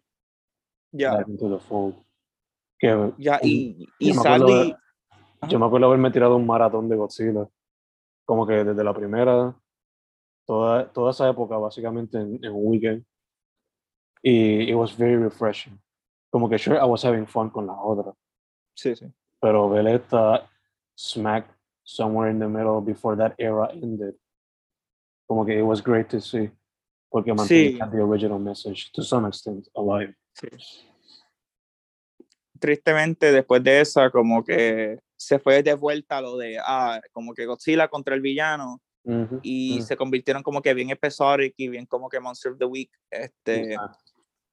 [1.18, 1.96] back into the fold.
[2.80, 6.46] Que, ya, y, y yo me acuerdo sadly, de- yo me acuerdo haberme tirado un
[6.48, 7.48] maratón de Godzilla,
[8.26, 9.56] como que desde la primera,
[10.46, 13.06] toda, toda esa época básicamente en, en un weekend.
[14.22, 15.80] Y it was very refreshing.
[16.32, 18.14] Como que sure, I was having fun con la otra,
[18.76, 19.06] sí, sí.
[19.40, 20.50] Pero ver esta
[20.96, 21.48] smack
[21.84, 24.16] somewhere in the middle before that era ended,
[25.28, 26.52] como que it was great to see,
[27.10, 30.14] porque mantenía the original message to some extent alive.
[30.34, 30.48] sí.
[32.60, 37.34] Tristemente, después de esa, como que se fue de vuelta a lo de, ah, como
[37.34, 41.70] que Godzilla contra el villano, Ujú, y ujú, se convirtieron como que bien episodic y
[41.70, 42.92] bien como que Monster of the Week.
[43.10, 43.98] Este, exacto.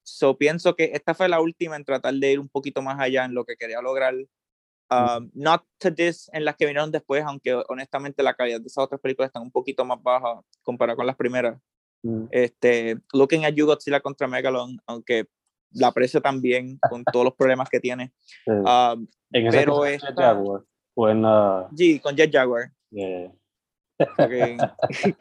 [0.03, 3.25] so pienso que esta fue la última en tratar de ir un poquito más allá
[3.25, 4.15] en lo que quería lograr.
[4.89, 8.83] Um, not to this en las que vinieron después, aunque honestamente la calidad de esas
[8.85, 11.59] otras películas están un poquito más baja comparada con las primeras.
[12.03, 15.25] Mm, Este, Looking at You Godzilla contra Megalon, aunque
[15.71, 18.13] la aprecio también con todos los problemas que tiene.
[18.45, 18.51] sí.
[18.51, 20.61] Um, en esa pero esta- Jaguar,
[20.95, 21.67] o en la...
[21.71, 22.71] G, con Jet Jaguar.
[22.91, 23.29] yeah.
[24.15, 24.57] porque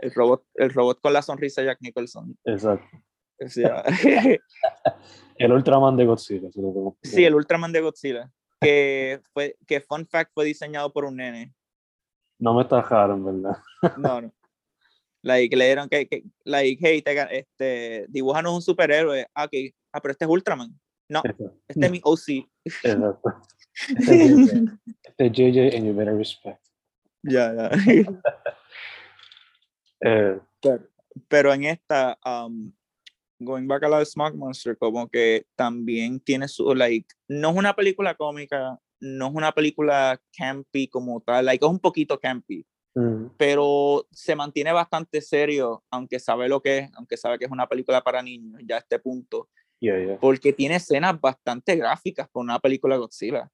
[0.00, 2.36] el, robot, el robot con la sonrisa de Jack Nicholson.
[2.44, 2.86] Exacto.
[3.44, 3.82] O sea,
[5.38, 6.48] El Ultraman de Godzilla.
[6.50, 6.60] si
[7.10, 8.30] sí, el Ultraman de Godzilla.
[8.60, 11.54] Que, fue, que, fun fact, fue diseñado por un nene.
[12.38, 13.58] No me tajaron, ¿verdad?
[13.96, 14.32] No, no.
[15.22, 19.26] Like, le dieron que, que like, hey, te, este, dibújanos un superhéroe.
[19.34, 19.74] Ah, ok.
[19.92, 20.78] Ah, pero este es Ultraman.
[21.08, 21.58] No, Exacto.
[21.68, 22.48] este es mi OC.
[22.64, 23.40] Exacto.
[25.18, 26.64] Este JJ and you better respect.
[27.22, 27.70] Ya, ya.
[30.04, 30.88] Eh, pero,
[31.26, 32.70] pero en esta, um,
[33.38, 37.56] going back a la de Smog Monster, como que también tiene su, like, no es
[37.56, 42.66] una película cómica, no es una película campy como tal, like, es un poquito campy,
[42.94, 47.50] mm, pero se mantiene bastante serio, aunque sabe lo que es, aunque sabe que es
[47.50, 49.48] una película para niños, ya a este punto,
[49.80, 50.18] yeah, yeah.
[50.18, 53.50] porque tiene escenas bastante gráficas por una película Godzilla.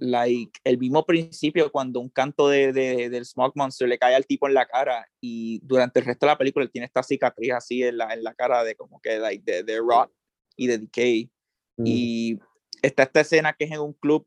[0.00, 4.26] Like el mismo principio cuando un canto de, de- del Smog Monster le cae al
[4.26, 7.52] tipo en la cara y durante el resto de la película él tiene esta cicatriz
[7.52, 10.12] así en la, en la cara de como que like, de, de rot
[10.56, 11.30] y de decay
[11.78, 12.38] Mm, y
[12.80, 14.26] está esta escena que es en un club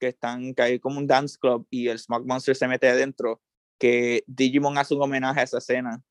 [0.00, 3.40] que están que hay como un dance club y el Smog Monster se mete adentro
[3.78, 6.02] que Digimon hace un homenaje a esa escena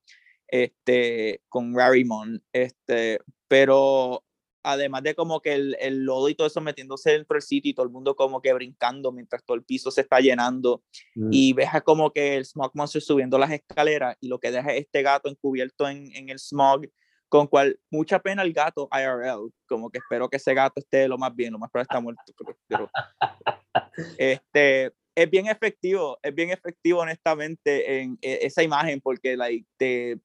[0.47, 4.23] este con Rarimon este pero
[4.71, 7.73] además de como que el, el lodo y todo eso metiéndose dentro del sitio y
[7.73, 10.83] todo el mundo como que brincando mientras todo el piso se está llenando
[11.15, 14.51] mm, y ves a como que el smog monster subiendo las escaleras y lo que
[14.51, 16.87] deja es este gato encubierto en, en el smog
[17.27, 21.17] con cual mucha pena el gato IRL como que espero que ese gato esté lo
[21.17, 22.91] más bien lo más probable está muerto pero, pero,
[24.17, 30.19] este es bien efectivo es bien efectivo honestamente en, e- esa imagen porque like te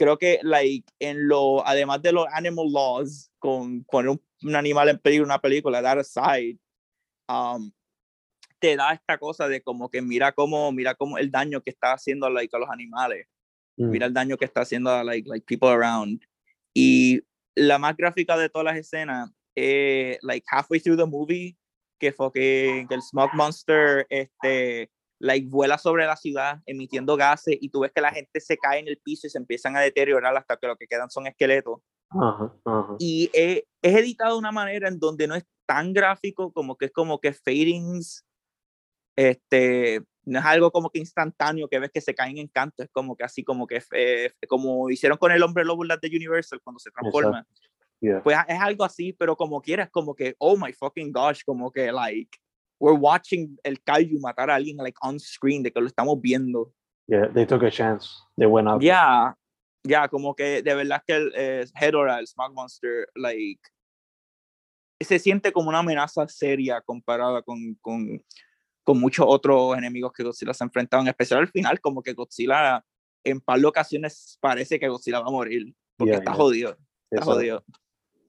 [0.00, 4.88] creo que like en lo además de los animal laws con poner un, un animal
[4.88, 6.58] en peligro una película that aside
[7.28, 7.70] um,
[8.58, 11.92] te da esta cosa de como que mira cómo mira cómo el daño que está
[11.92, 13.26] haciendo like, a los animales.
[13.76, 16.22] Mm, mira el daño que está haciendo a like, like people around.
[16.74, 17.20] Y
[17.54, 21.56] la más gráfica de todas las escenas eh, like halfway through the movie
[21.98, 24.90] que fue que, que el smog monster este
[25.20, 28.80] like vuela sobre la ciudad emitiendo gases y tú ves que la gente se cae
[28.80, 31.80] en el piso y se empiezan a deteriorar hasta que lo que quedan son esqueletos
[32.08, 32.96] Ajá, ajá.
[32.98, 36.86] y eh, es editado de una manera en donde no es tan gráfico como que
[36.86, 38.24] es como que fadings
[39.14, 42.88] este no es algo como que instantáneo que ves que se caen en canto es
[42.90, 46.80] como que así como que eh, como hicieron con el hombre lobo de Universal cuando
[46.80, 47.46] se transforma
[48.02, 48.22] Yeah.
[48.22, 51.92] pues es algo así pero como quieras como que oh my fucking gosh como que
[51.92, 52.30] like
[52.80, 56.72] we're watching el kaiju matar a alguien like on screen, de que lo estamos viendo.
[57.06, 58.08] Yeah, they took a chance.
[58.36, 58.82] They went out.
[58.82, 59.36] Ya,
[59.84, 63.60] ya, como que de verdad que el eh, Hedorah, el Smog Monster, like,
[65.00, 68.22] se siente como una amenaza seria comparada con, con,
[68.84, 72.12] con muchos otros enemigos que Godzilla se ha enfrentado, en especial al final, como que
[72.12, 72.84] Godzilla
[73.24, 76.40] en par de ocasiones parece que Godzilla va a morir, porque Yeah, está yeah.
[76.40, 76.70] jodido,
[77.10, 77.64] está Eso, jodido.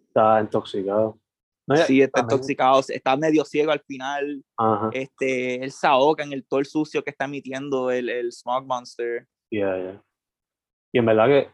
[0.07, 1.19] Está intoxicado.
[1.67, 4.89] No, ya- Sí, está intoxicado, está medio ciego al final, Ajá.
[4.93, 8.65] este, él se ahoga en el todo el sucio que está emitiendo el, el Smog
[8.65, 9.27] Monster.
[9.51, 10.03] Yeah, yeah.
[10.93, 11.51] Y en verdad que.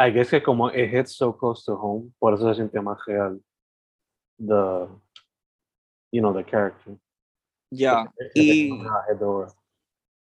[0.00, 2.98] I guess que como it hits so close to home, por eso se siente más
[3.06, 3.40] real.
[4.38, 4.88] The.
[6.12, 6.96] You know, the character.
[7.70, 8.70] Ya, y-.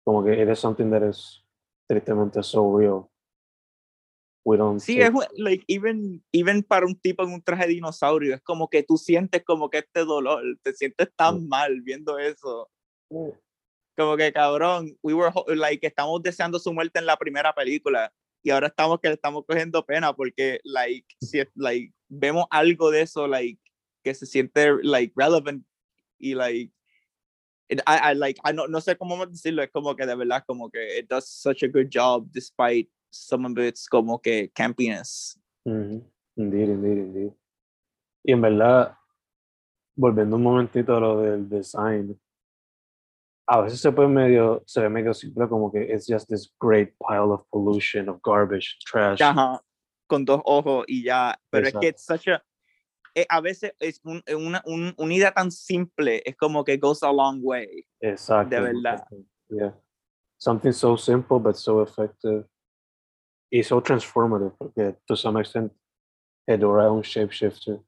[0.05, 1.45] Como que it is something that is
[1.89, 3.11] tristemente so real.
[4.49, 8.35] We don't Sí, es like even even para un tipo en un traje de dinosaurio,
[8.35, 12.71] es como que tú sientes como que este dolor, te sientes tan mal viendo eso.
[13.95, 18.11] Como que cabrón, we were like estamos deseando su muerte en la primera película
[18.43, 23.03] y ahora estamos que le estamos cogiendo pena porque like si like vemos algo de
[23.03, 23.61] eso like
[24.03, 25.63] que se siente like relevant
[26.19, 26.73] y like
[27.71, 30.71] I, I like I no, no sé cómo decirlo, es como que de verdad como
[30.71, 35.39] que it does such a good job despite some of its como que campiness.
[35.67, 36.03] Ujú.
[36.37, 37.33] Indeed, indeed, indeed.
[38.25, 38.97] Y en verdad,
[39.97, 42.19] volviendo un momentito a lo del design,
[43.47, 46.95] a veces se puede medio, se ve medio simple como que it's just this great
[46.99, 49.21] pile of pollution, of garbage, trash.
[49.23, 49.61] Ajá,
[50.07, 51.89] con dos ojos y ya, pero es que Exacto.
[51.89, 52.43] it's such a
[53.15, 57.03] eh, a veces es un- una, un- una idea tan simple, es como que goes
[57.03, 57.85] a long way.
[58.01, 58.55] Exacto.
[58.55, 58.95] de verdad.
[59.03, 59.17] exacto.
[59.49, 59.75] Yeah.
[60.39, 62.45] Something so simple but so effective.
[63.51, 65.73] Y so transformative, porque to some extent,
[66.47, 67.81] Hedorah es un shapeshifter.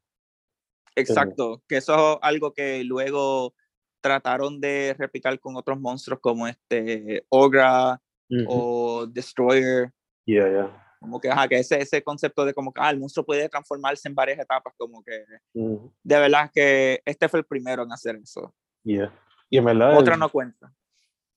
[0.95, 3.53] Exacto, que eso es algo que luego
[4.01, 8.01] trataron de replicar con otros monstruos como este Ogra
[8.47, 9.91] o Destroyer,
[10.25, 10.95] Yeah, yeah.
[10.99, 14.07] como que, ajá, que ese, ese concepto de como que ah, el monstruo puede transformarse
[14.07, 18.53] en varias etapas, como que de verdad que este fue el primero en hacer eso.
[18.83, 19.13] Yeah.
[19.49, 20.73] Y en verdad, Otra el- no cuenta.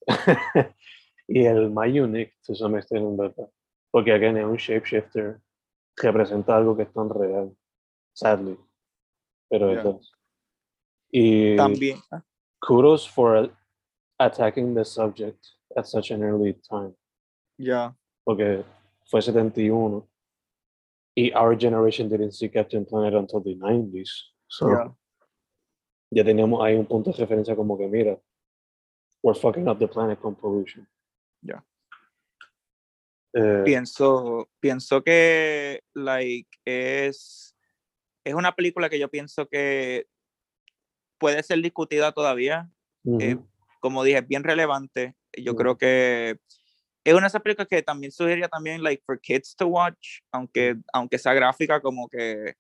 [1.29, 3.49] y el más unique, to some extent, en verdad.
[3.95, 5.41] Porque again, es un shapeshifter
[5.97, 7.57] que representa algo que es tan real,
[8.13, 8.59] sadly.
[9.49, 9.79] Pero Yeah.
[9.81, 10.13] it does.
[11.13, 12.01] Y También.
[12.61, 13.53] kudos for
[14.19, 15.39] attacking the subject
[15.77, 16.97] at such an early time.
[17.57, 17.95] Ya.
[18.25, 18.65] Porque
[19.07, 20.05] fue 71
[21.17, 24.11] y our generation didn't see Captain Planet until the 90s.
[24.49, 24.93] So ya.
[26.11, 28.19] ya teníamos ahí un punto de referencia como que mira,
[29.23, 30.85] we're fucking up the planet con pollution.
[31.43, 31.65] Ya.
[33.35, 37.57] Eh, pienso, pienso que like es,
[38.25, 40.07] es una película que yo pienso que
[41.19, 42.71] puede ser discutida todavía.
[43.05, 43.39] ujú, eh,
[43.81, 45.17] Como dije, es bien relevante.
[45.37, 45.59] Yo Ujú.
[45.59, 46.39] creo que
[47.05, 50.77] es una de esas películas que también sugeriría también like for kids to watch, aunque,
[50.93, 52.55] aunque sea gráfica, como que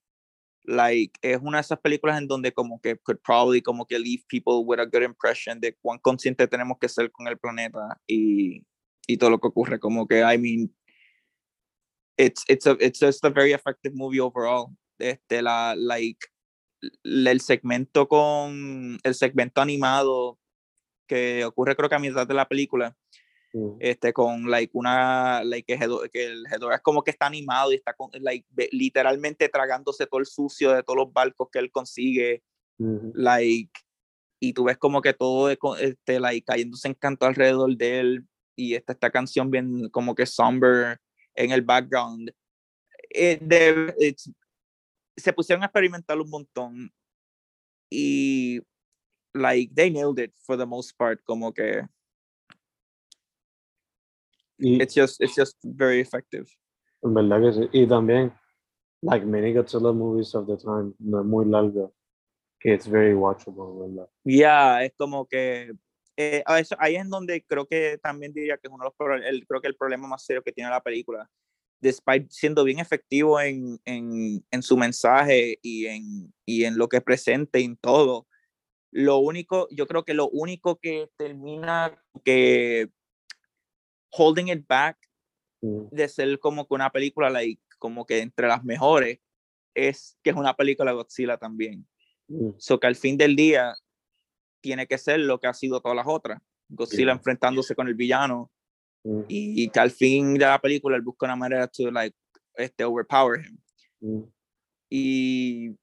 [0.64, 4.24] like es una de esas películas en donde como que could probably como que leave
[4.28, 8.62] people with a good impression de cuán consciente tenemos que ser con el planeta y,
[9.06, 10.74] y todo lo que ocurre como que I mean
[12.16, 14.68] it's it's a it's just a very effective movie overall.
[14.98, 16.26] Este la like
[17.02, 20.38] el segmento con el segmento animado
[21.08, 22.96] que ocurre creo que a mitad de la película
[23.52, 27.26] ujú, este con like una like que, Hedor- que el Hedorah es como que está
[27.26, 31.58] animado y está con, like literalmente tragándose todo el sucio de todos los barcos que
[31.58, 32.42] él consigue
[32.78, 33.72] ujú, like
[34.40, 38.74] y tú ves como que todo este like cayéndose en canto alrededor de él y
[38.74, 40.98] esta esta canción bien como que somber
[41.34, 42.30] en el background
[43.16, 44.32] Eh, de- it's-
[45.16, 46.90] se pusieron a experimentar un montón
[47.90, 48.60] y
[49.34, 51.82] like they nailed it for the most part como que
[54.58, 56.46] Y it's just it's just very effective
[57.02, 57.68] en verdad que sí.
[57.72, 58.32] Y también,
[59.02, 61.90] like many Godzilla movies of the time, no es muy larga,
[62.60, 64.08] que it's very watchable, ¿verdad?
[64.24, 65.72] Ya, es como que
[66.16, 68.90] eh, eso- ahí es donde creo que también diría que es uno de
[69.20, 71.28] los el, creo que el problema más serio que tiene la película.
[71.80, 77.00] Despite siendo bien efectivo en, en, en su mensaje y en, y en lo que
[77.00, 78.26] presenta y en todo,
[78.90, 82.88] lo único, yo creo que lo único que termina que
[84.10, 84.96] holding it back
[85.60, 89.18] Ujú, de ser como que una película like, como que entre las mejores
[89.74, 91.86] es que es una película Godzilla también.
[92.28, 93.74] ujú, So que al fin del día
[94.64, 96.40] tiene que ser lo que ha sido todas las otras.
[96.70, 97.12] Godzilla Yeah.
[97.12, 98.50] enfrentándose con el villano
[99.04, 102.16] ujú, y que al fin de la película él busca una manera to like
[102.56, 103.58] este overpower him.
[104.00, 104.32] ujú.
[104.90, 105.76] Y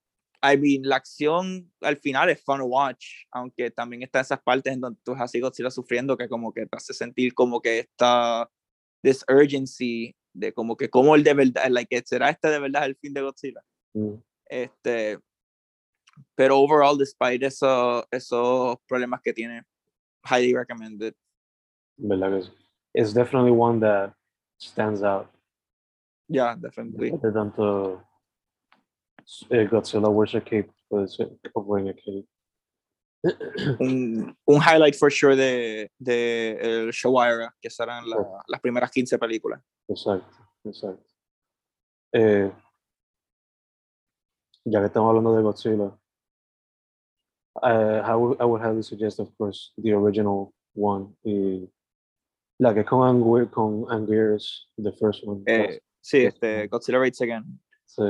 [0.44, 4.74] I mean, la acción al final es fun to watch, aunque también está esas partes
[4.74, 8.50] en donde tú así Godzilla sufriendo que como que te hace sentir como que está
[9.04, 12.96] this urgency de como que como el de verdad, like, será este de verdad el
[12.96, 13.62] fin de Godzilla.
[13.94, 14.16] Mm.
[14.48, 15.20] Este,
[16.36, 19.64] pero overall, despite eso, esos problemas que tiene,
[20.24, 21.14] highly recommended.
[21.98, 22.44] ¿Verdad?
[22.94, 24.14] It's definitely one that
[24.60, 25.28] stands out.
[26.28, 27.12] Yeah, definitely.
[27.12, 28.04] De tanto
[29.50, 32.28] eh, Godzilla wears a cape, puede ser wearing a cape.
[33.80, 38.42] un, un highlight for sure de, de el Shawira, que serán la, Oh.
[38.48, 39.62] las primeras 15 películas.
[39.88, 41.06] Exacto, exacto.
[42.14, 42.52] Eh,
[44.66, 45.98] ya que estamos hablando de Godzilla,
[47.62, 51.16] uh, I, would, I would highly suggest, of course, the original one.
[51.24, 51.70] Y
[52.60, 55.44] la que con Anguir, con Anguirus, the first one.
[55.48, 57.60] Eh, sí, este, Godzilla Rates Again.
[57.86, 58.04] sí.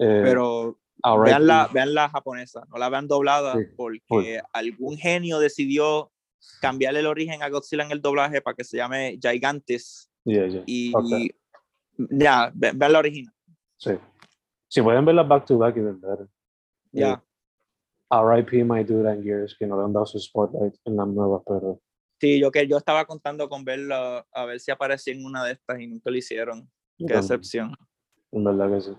[0.00, 0.78] Eh, Pero
[1.24, 6.12] vean la, vean la japonesa, no la vean doblada, Sí, porque algún genio decidió
[6.60, 10.08] cambiarle el origen a Godzilla en el doblaje para que se llame Gigantes.
[10.24, 10.62] Yeah, yeah.
[10.66, 11.34] Y Ok.
[12.10, 13.34] ya, ve- vean la original.
[13.76, 13.92] Sí.
[14.68, 16.28] Si pueden verla back to back, even better.
[16.92, 17.22] Ya.
[18.10, 18.64] R.I.P.
[18.64, 21.80] My Dude Anguirus, que no le han dado su spotlight en la nueva, pero
[22.20, 25.52] Sí, yo que yo estaba contando con verla, a ver si aparecía en una de
[25.52, 26.62] estas y nunca lo hicieron.
[26.98, 27.74] yo Qué también, decepción.
[28.32, 28.90] en verdad que sí.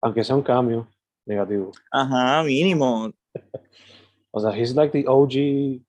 [0.00, 0.88] Aunque sea un cambio
[1.26, 1.72] negativo.
[1.90, 3.10] Ajá, mínimo.
[4.32, 5.80] O sea, he's like the OG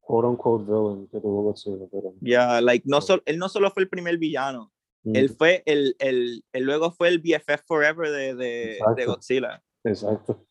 [0.00, 3.82] quote unquote villain que tuvo Godzilla, pero Ya, like, no sol- él no solo fue
[3.84, 4.70] el primer villano,
[5.04, 9.04] mm, él fue el, el, él luego fue el BFF Forever de, de, de.
[9.06, 9.62] Godzilla.
[9.84, 10.44] exacto.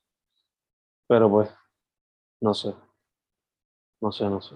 [1.07, 1.49] Pero pues,
[2.41, 2.73] no sé.
[4.01, 4.55] No sé, no sé.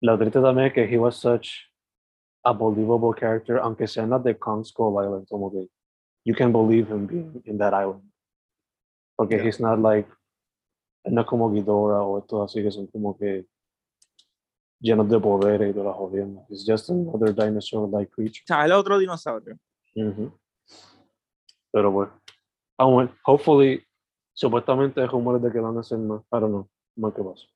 [0.00, 1.48] Lo triste también es que he was such
[2.44, 5.68] a believable character, aunque sea en la de Kong Skull Island, como que
[6.24, 8.10] you can believe him being in that island.
[9.16, 9.44] Porque Yeah.
[9.46, 10.08] he's not like,
[11.04, 13.46] no es como Ghidorah o estos así que son como que
[14.80, 16.50] llenos de poderes y todas las jodiendas.
[16.50, 18.42] It's just another dinosaur-like creature.
[18.44, 19.56] O sea, el otro dinosaurio.
[19.94, 20.32] Ujú.
[21.72, 22.12] Pero bueno,
[22.78, 23.84] aún hopefully,
[24.34, 26.20] supuestamente hay rumores de que van a hacer más.
[26.32, 27.46] I don't know, más que pasa.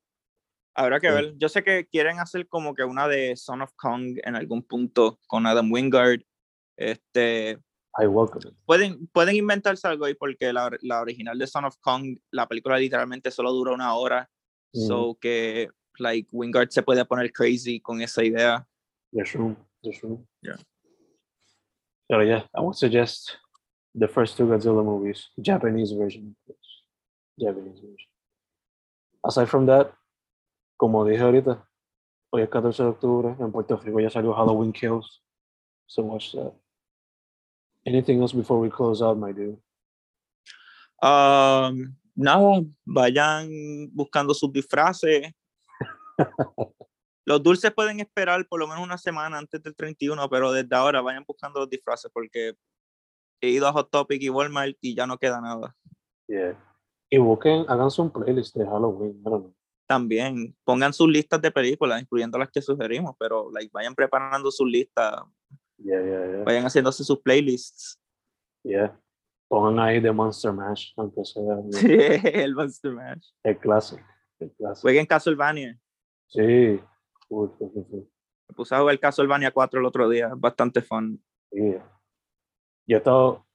[0.75, 1.13] Habrá que Sí.
[1.13, 1.37] ver.
[1.37, 5.19] Yo sé que quieren hacer como que una de Son of Kong en algún punto
[5.27, 6.21] con Adam Wingard.
[6.77, 7.59] Este,
[8.01, 8.55] I welcome it.
[8.65, 12.77] pueden, pueden inventarse algo ahí porque la, la original de Son of Kong, la película
[12.77, 14.29] literalmente solo dura una hora.
[14.73, 14.87] Mm.
[14.87, 18.65] So que, like, Wingard se puede poner crazy con esa idea.
[19.11, 20.25] There's room, there's room.
[20.41, 20.57] Yeah.
[22.07, 23.37] Pero yeah, I would suggest
[23.93, 26.35] the first two Godzilla movies, Japanese version.
[27.39, 28.11] Japanese version.
[29.23, 29.93] Aside from that,
[30.77, 31.67] como dije ahorita,
[32.31, 35.23] hoy es 14 de octubre, en Puerto Rico ya salió Halloween Kills.
[35.87, 36.53] So watch that.
[37.85, 39.57] Anything else before we close out, my dude?
[41.01, 45.33] Um, nada, vayan buscando sus disfraces.
[47.25, 50.99] Los dulces pueden esperar por lo menos una semana antes del 31, pero desde ahora
[51.01, 52.55] vayan buscando los disfraces porque
[53.39, 55.75] he ido a Hot Topic y Walmart y ya no queda nada.
[56.27, 56.57] Yeah.
[57.09, 59.53] Y busquen, háganse un playlist de Halloween, know.
[59.87, 64.69] También pongan sus listas de películas, incluyendo las que sugerimos, pero like, vayan preparando sus
[64.69, 65.23] listas,
[65.81, 66.43] Yeah, yeah, yeah.
[66.43, 67.97] vayan haciéndose sus playlists.
[68.63, 68.99] Yeah.
[69.47, 71.69] Pongan ahí The Monster Mash, aunque sea ¿no?
[71.73, 73.29] el Monster Mash.
[73.43, 74.03] el clásico.
[74.39, 74.81] El clásico.
[74.81, 75.79] Jueguen Castlevania.
[76.27, 76.79] Sí.
[77.29, 78.09] Uy, uy, uy.
[78.49, 81.23] Me puse a jugar Castlevania 4 el otro día, bastante fun.
[81.51, 81.89] Yeah.
[82.85, 83.45] Yo he estado,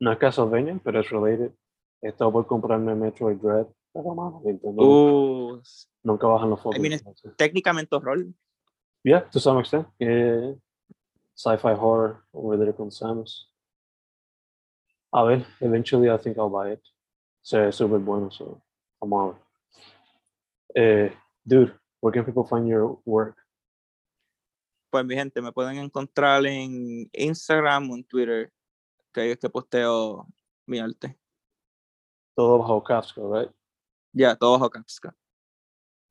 [0.00, 1.52] no es Castlevania, pero es related.
[2.00, 5.60] He estado por comprarme Metroid Dread, pero mano, Nintendo Uh,
[6.04, 6.80] nunca bajan los fotos.
[6.80, 8.24] mean, it's- técnicamente horror.
[9.04, 9.86] Yeah, to some extent.
[9.98, 10.54] Yeah.
[11.34, 13.50] Sci-fi horror over there con Samus.
[15.12, 16.82] A ver, eventually I think I'll buy it.
[17.42, 18.60] Se ve súper bueno, so
[19.00, 19.42] vamos a ver.
[20.74, 23.36] Eh, dude, where can people find your work?
[24.90, 28.52] Pues mi gente, me pueden encontrar en Instagram o en Twitter,
[29.12, 30.26] que ahí es que posteo
[30.66, 31.16] mi arte.
[32.38, 33.50] Todo bajo Kafka, right?
[34.14, 35.12] Ya, todo bajo Capsca.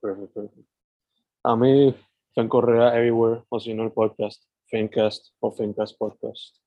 [0.01, 0.67] Perfect, perfect.
[1.45, 1.95] A mí,
[2.35, 6.59] Fen Correa everywhere, o si no el podcast, Fencast o Fencast Podcast.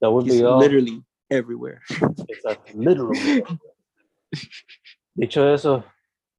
[0.00, 0.60] That would He's be all.
[0.60, 1.80] literally everywhere.
[2.28, 3.42] Exacto, literally.
[5.16, 5.82] Dicho eso,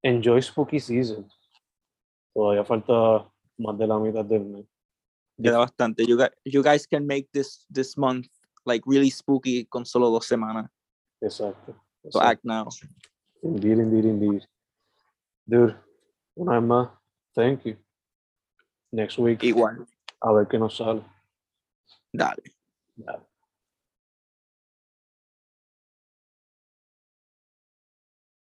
[0.01, 1.27] enjoy Spooky Season.
[2.33, 4.65] Todavía falta más de la mitad del mes.
[5.43, 6.05] Queda bastante.
[6.07, 8.27] You guys, you guys can make this this month
[8.65, 10.71] like really spooky con solo dos semanas.
[11.25, 11.73] Exacto.
[12.09, 12.21] So exacto.
[12.21, 12.67] act now.
[13.43, 14.47] Indeed, indeed, indeed.
[15.47, 15.75] Dude,
[16.35, 16.89] una vez más,
[17.33, 17.77] thank you.
[18.91, 19.85] Next week, Igual.
[20.21, 21.03] a ver qué nos sale.
[22.13, 22.43] Dale.
[22.95, 23.25] Dale.